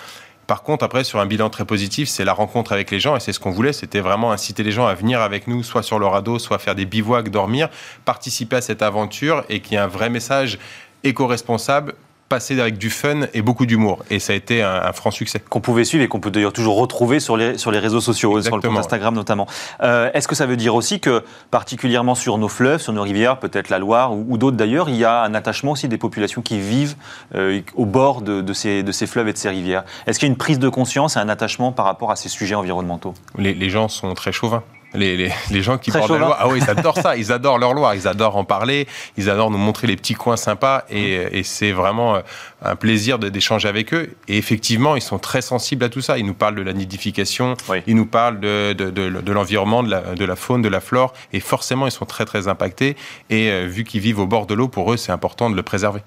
Par 0.47 0.63
contre, 0.63 0.83
après, 0.83 1.03
sur 1.03 1.19
un 1.19 1.25
bilan 1.25 1.49
très 1.49 1.63
positif, 1.63 2.09
c'est 2.09 2.25
la 2.25 2.33
rencontre 2.33 2.73
avec 2.73 2.91
les 2.91 2.99
gens, 2.99 3.15
et 3.15 3.21
c'est 3.21 3.31
ce 3.31 3.39
qu'on 3.39 3.51
voulait, 3.51 3.71
c'était 3.71 4.01
vraiment 4.01 4.33
inciter 4.33 4.61
les 4.61 4.73
gens 4.73 4.85
à 4.85 4.93
venir 4.93 5.21
avec 5.21 5.47
nous, 5.47 5.63
soit 5.63 5.83
sur 5.83 5.99
le 5.99 6.05
radeau, 6.05 6.37
soit 6.37 6.59
faire 6.59 6.75
des 6.75 6.85
bivouacs, 6.85 7.29
dormir, 7.29 7.69
participer 8.03 8.57
à 8.57 8.61
cette 8.61 8.81
aventure, 8.81 9.45
et 9.47 9.61
qu'il 9.61 9.73
y 9.73 9.75
ait 9.75 9.79
un 9.79 9.87
vrai 9.87 10.09
message 10.09 10.59
éco-responsable 11.05 11.95
passer 12.33 12.59
avec 12.59 12.79
du 12.79 12.89
fun 12.89 13.27
et 13.35 13.43
beaucoup 13.43 13.67
d'humour. 13.67 14.03
Et 14.09 14.17
ça 14.17 14.33
a 14.33 14.35
été 14.35 14.63
un, 14.63 14.91
franc 14.91 15.11
succès. 15.11 15.39
Qu'on 15.51 15.61
pouvait 15.61 15.83
suivre 15.83 16.03
et 16.03 16.07
qu'on 16.07 16.19
peut 16.19 16.31
d'ailleurs 16.31 16.51
toujours 16.51 16.77
retrouver 16.77 17.19
sur 17.19 17.37
les, 17.37 17.59
sur 17.59 17.69
les 17.69 17.77
réseaux 17.77 18.01
sociaux, 18.01 18.41
sur 18.41 18.55
le 18.55 18.61
compte 18.63 18.75
Instagram 18.75 19.13
notamment. 19.13 19.45
Euh, 19.83 20.09
est-ce 20.15 20.27
que 20.27 20.33
ça 20.33 20.47
veut 20.47 20.57
dire 20.57 20.73
aussi 20.73 20.99
que, 20.99 21.23
particulièrement 21.51 22.15
sur 22.15 22.39
nos 22.39 22.47
fleuves, 22.47 22.81
sur 22.81 22.91
nos 22.91 23.03
rivières, 23.03 23.37
peut-être 23.37 23.69
la 23.69 23.77
Loire 23.77 24.13
ou, 24.15 24.39
d'autres 24.39 24.57
d'ailleurs, 24.57 24.89
il 24.89 24.95
y 24.95 25.05
a 25.05 25.21
un 25.21 25.35
attachement 25.35 25.73
aussi 25.73 25.87
des 25.87 25.99
populations 25.99 26.41
qui 26.41 26.59
vivent 26.59 26.95
euh, 27.35 27.61
au 27.75 27.85
bord 27.85 28.23
de, 28.23 28.41
de, 28.41 28.53
ces, 28.53 28.81
de 28.81 28.91
ces 28.91 29.05
fleuves 29.05 29.27
et 29.27 29.33
de 29.33 29.37
ces 29.37 29.49
rivières? 29.49 29.83
Est-ce 30.07 30.17
qu'il 30.17 30.27
y 30.27 30.31
a 30.31 30.33
une 30.33 30.37
prise 30.37 30.57
de 30.57 30.69
conscience 30.69 31.17
et 31.17 31.19
un 31.19 31.29
attachement 31.29 31.71
par 31.71 31.85
rapport 31.85 32.09
à 32.09 32.15
ces 32.15 32.29
sujets 32.29 32.55
environnementaux? 32.55 33.13
Les, 33.37 33.53
les 33.53 33.69
gens 33.69 33.89
sont 33.89 34.11
très 34.15 34.31
chauvins. 34.31 34.63
Les, 34.93 35.31
gens 35.61 35.77
qui 35.77 35.91
bordent 35.91 36.11
la 36.11 36.17
Loire, 36.19 36.37
ah 36.39 36.47
oui, 36.47 36.59
ils 36.61 36.69
adorent 36.69 36.97
ça, 36.97 37.15
ils 37.17 37.31
adorent 37.31 37.57
leur 37.57 37.73
Loire, 37.73 37.95
ils 37.95 38.07
adorent 38.07 38.37
en 38.37 38.43
parler, 38.43 38.87
ils 39.17 39.29
adorent 39.29 39.49
nous 39.49 39.57
montrer 39.57 39.87
les 39.87 39.95
petits 39.95 40.13
coins 40.13 40.37
sympas. 40.37 40.83
Et, 40.89 41.41
c'est 41.43 41.71
vraiment 41.71 42.15
euh, 42.15 42.21
un 42.63 42.75
plaisir 42.75 43.19
d'échanger 43.19 43.67
avec 43.67 43.93
eux. 43.93 44.13
Et 44.27 44.37
effectivement, 44.37 44.95
ils 44.95 45.01
sont 45.01 45.19
très 45.19 45.41
sensibles 45.41 45.83
à 45.83 45.89
tout 45.89 46.01
ça. 46.01 46.17
Ils 46.17 46.25
nous 46.25 46.33
parlent 46.33 46.55
de 46.55 46.61
la 46.61 46.73
nidification, 46.73 47.55
ils 47.87 47.95
nous 47.95 48.05
parlent 48.05 48.39
de, 48.39 48.73
de, 48.73 49.31
l'environnement, 49.31 49.83
de 49.83 49.89
la, 49.89 50.01
de 50.15 50.25
la 50.25 50.35
faune, 50.35 50.61
de 50.61 50.69
la 50.69 50.79
flore. 50.79 51.13
Et 51.33 51.39
forcément, 51.39 51.87
ils 51.87 51.91
sont 51.91 52.05
très 52.05 52.25
très 52.25 52.47
impactés. 52.47 52.95
Et 53.29 53.49
euh, 53.49 53.65
vu 53.67 53.83
qu'ils 53.83 54.01
vivent 54.01 54.19
au 54.19 54.27
bord 54.27 54.45
de 54.45 54.53
l'eau, 54.53 54.67
pour 54.67 54.93
eux, 54.93 54.97
c'est 54.97 55.11
important 55.11 55.49
de 55.49 55.55
le 55.55 55.63
préserver. 55.63 56.01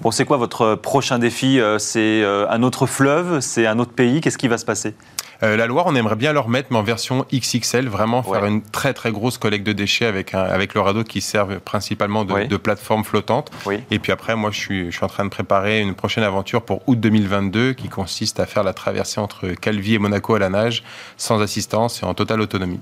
Bon, 0.00 0.10
c'est 0.10 0.24
quoi 0.24 0.36
votre 0.36 0.74
prochain 0.74 1.18
défi? 1.18 1.58
Euh, 1.58 1.78
C'est 1.78 2.22
un 2.24 2.62
autre 2.62 2.86
fleuve? 2.86 3.40
C'est 3.40 3.66
un 3.66 3.78
autre 3.78 3.92
pays? 3.92 4.20
Qu'est-ce 4.20 4.38
qui 4.38 4.48
va 4.48 4.58
se 4.58 4.64
passer? 4.64 4.94
Euh, 5.42 5.56
la 5.56 5.66
Loire, 5.66 5.86
on 5.86 5.94
aimerait 5.94 6.16
bien 6.16 6.32
le 6.32 6.40
remettre, 6.40 6.68
mais 6.70 6.78
en 6.78 6.82
version 6.82 7.26
XXL, 7.32 7.88
vraiment 7.88 8.22
faire 8.22 8.44
une 8.44 8.62
très 8.62 8.94
très 8.94 9.12
grosse 9.12 9.38
collecte 9.38 9.66
de 9.66 9.72
déchets 9.72 10.06
avec, 10.06 10.34
avec 10.34 10.74
le 10.74 10.80
radeau 10.80 11.04
qui 11.04 11.20
servent 11.20 11.60
principalement 11.60 12.24
de, 12.24 12.56
plateforme 12.56 13.04
flottante. 13.04 13.50
Et 13.90 13.98
puis 13.98 14.12
après, 14.12 14.34
moi, 14.34 14.50
je 14.50 14.58
suis, 14.58 14.86
je 14.90 14.96
suis 14.96 15.04
en 15.04 15.08
train 15.08 15.24
de 15.24 15.30
préparer 15.30 15.80
une 15.80 15.94
prochaine 15.94 16.24
aventure 16.24 16.62
pour 16.62 16.82
août 16.88 16.98
2022 16.98 17.74
qui 17.74 17.88
consiste 17.88 18.40
à 18.40 18.46
faire 18.46 18.64
la 18.64 18.72
traversée 18.72 19.20
entre 19.20 19.48
Calvi 19.48 19.94
et 19.94 19.98
Monaco 19.98 20.34
à 20.34 20.38
la 20.38 20.48
nage, 20.48 20.82
sans 21.16 21.40
assistance 21.40 22.02
et 22.02 22.06
en 22.06 22.14
totale 22.14 22.40
autonomie. 22.40 22.80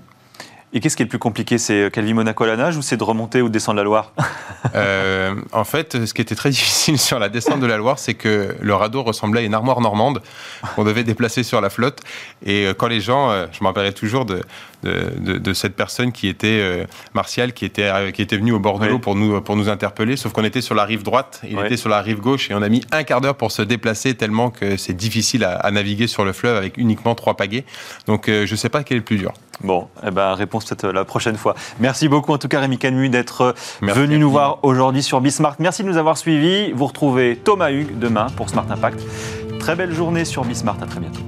Et 0.77 0.81
qu'est-ce 0.81 0.97
qui 0.97 1.05
est 1.05 1.07
le 1.07 1.11
plus 1.11 1.21
compliqué 1.21 1.57
C'est 1.57 1.89
Calvi 1.93 2.13
Monaco 2.15 2.43
à 2.43 2.49
la 2.49 2.57
nage 2.57 2.77
ou 2.77 2.83
c'est 2.83 2.97
de 2.97 3.05
remonter 3.05 3.41
ou 3.43 3.49
de 3.49 3.53
descendre 3.53 3.77
la 3.77 3.85
Loire 3.85 4.13
euh, 4.75 5.37
En 5.53 5.63
fait, 5.63 6.05
ce 6.05 6.13
qui 6.13 6.21
était 6.21 6.35
très 6.35 6.51
difficile 6.51 6.99
sur 6.99 7.21
la 7.21 7.29
descente 7.29 7.61
de 7.61 7.67
la 7.67 7.77
Loire, 7.77 8.01
c'est 8.01 8.15
que 8.15 8.57
le 8.61 8.75
radeau 8.75 9.05
ressemblait 9.05 9.43
à 9.43 9.45
une 9.45 9.55
armoire 9.55 9.81
normande 9.81 10.21
qu'on 10.75 10.83
devait 10.83 11.05
déplacer 11.05 11.45
sur 11.45 11.61
la 11.61 11.71
flotte. 11.71 12.01
Et 12.45 12.67
euh, 12.67 12.75
quand 12.75 12.89
les 12.89 13.01
gens, 13.01 13.31
euh, 13.31 13.47
je 13.53 13.63
me 13.63 13.69
rappellerai 13.69 13.93
toujours 13.93 14.25
de, 14.25 14.43
de, 14.85 15.53
cette 15.53 15.77
personne 15.77 16.12
qui 16.12 16.29
était 16.29 16.87
Martial, 17.14 17.53
qui 17.53 17.64
était, 17.64 17.90
qui 18.12 18.23
était 18.23 18.37
venu 18.37 18.53
au 18.53 18.59
bord 18.59 18.79
de 18.79 18.87
l'eau 18.87 18.99
pour, 18.99 19.14
nous, 19.14 19.40
pour 19.40 19.57
nous 19.57 19.68
interpeller, 19.68 20.16
sauf 20.16 20.33
qu'on 20.33 20.44
était 20.44 20.61
sur 20.61 20.75
la 20.75 20.85
rive 20.85 21.03
droite, 21.03 21.40
il 21.49 21.59
était 21.59 21.77
sur 21.77 21.88
la 21.88 22.01
rive 22.01 22.20
gauche, 22.20 22.51
et 22.51 22.55
on 22.55 22.62
a 22.62 22.68
mis 22.68 22.83
un 22.92 23.03
quart 23.05 23.20
d'heure 23.20 23.37
pour 23.37 23.53
se 23.53 23.62
déplacer 23.62 24.14
tellement 24.14 24.51
que 24.51 24.77
c'est 24.77 24.94
difficile 24.94 25.44
à, 25.44 25.70
naviguer 25.70 26.07
sur 26.07 26.25
le 26.25 26.33
fleuve 26.33 26.57
avec 26.57 26.77
uniquement 26.77 27.14
trois 27.14 27.37
pagaies. 27.37 27.64
Donc 28.07 28.25
je 28.27 28.51
ne 28.51 28.57
sais 28.57 28.68
pas 28.68 28.83
quel 28.83 28.97
est 28.97 29.01
le 29.01 29.05
plus 29.05 29.18
dur. 29.18 29.33
Bon, 29.62 29.88
eh 30.07 30.11
ben, 30.11 30.35
réponse 30.35 30.64
peut-être 30.64 30.88
la 30.88 31.05
prochaine 31.05 31.37
fois. 31.37 31.55
Merci 31.79 32.09
beaucoup 32.09 32.33
en 32.33 32.38
tout 32.38 32.49
cas 32.49 32.61
Rémi 32.61 32.79
Camus 32.79 33.09
d'être 33.09 33.55
venu 33.83 34.18
nous 34.18 34.31
voir 34.31 34.59
aujourd'hui 34.62 35.03
sur 35.03 35.20
Bismart. 35.20 35.57
Merci 35.59 35.83
de 35.83 35.88
nous 35.88 35.97
avoir 35.97 36.18
suivis. 36.18 36.73
Vous 36.73 36.87
retrouvez 36.87 37.37
Thomas 37.37 37.70
Hugues 37.70 37.99
demain 37.99 38.27
pour 38.37 38.49
Smart 38.49 38.66
Impact. 38.68 39.01
Très 39.59 39.77
belle 39.77 39.94
journée 39.94 40.25
sur 40.25 40.44
Bismart, 40.44 40.77
à 40.83 40.87
très 40.87 41.01
bientôt. 41.01 41.23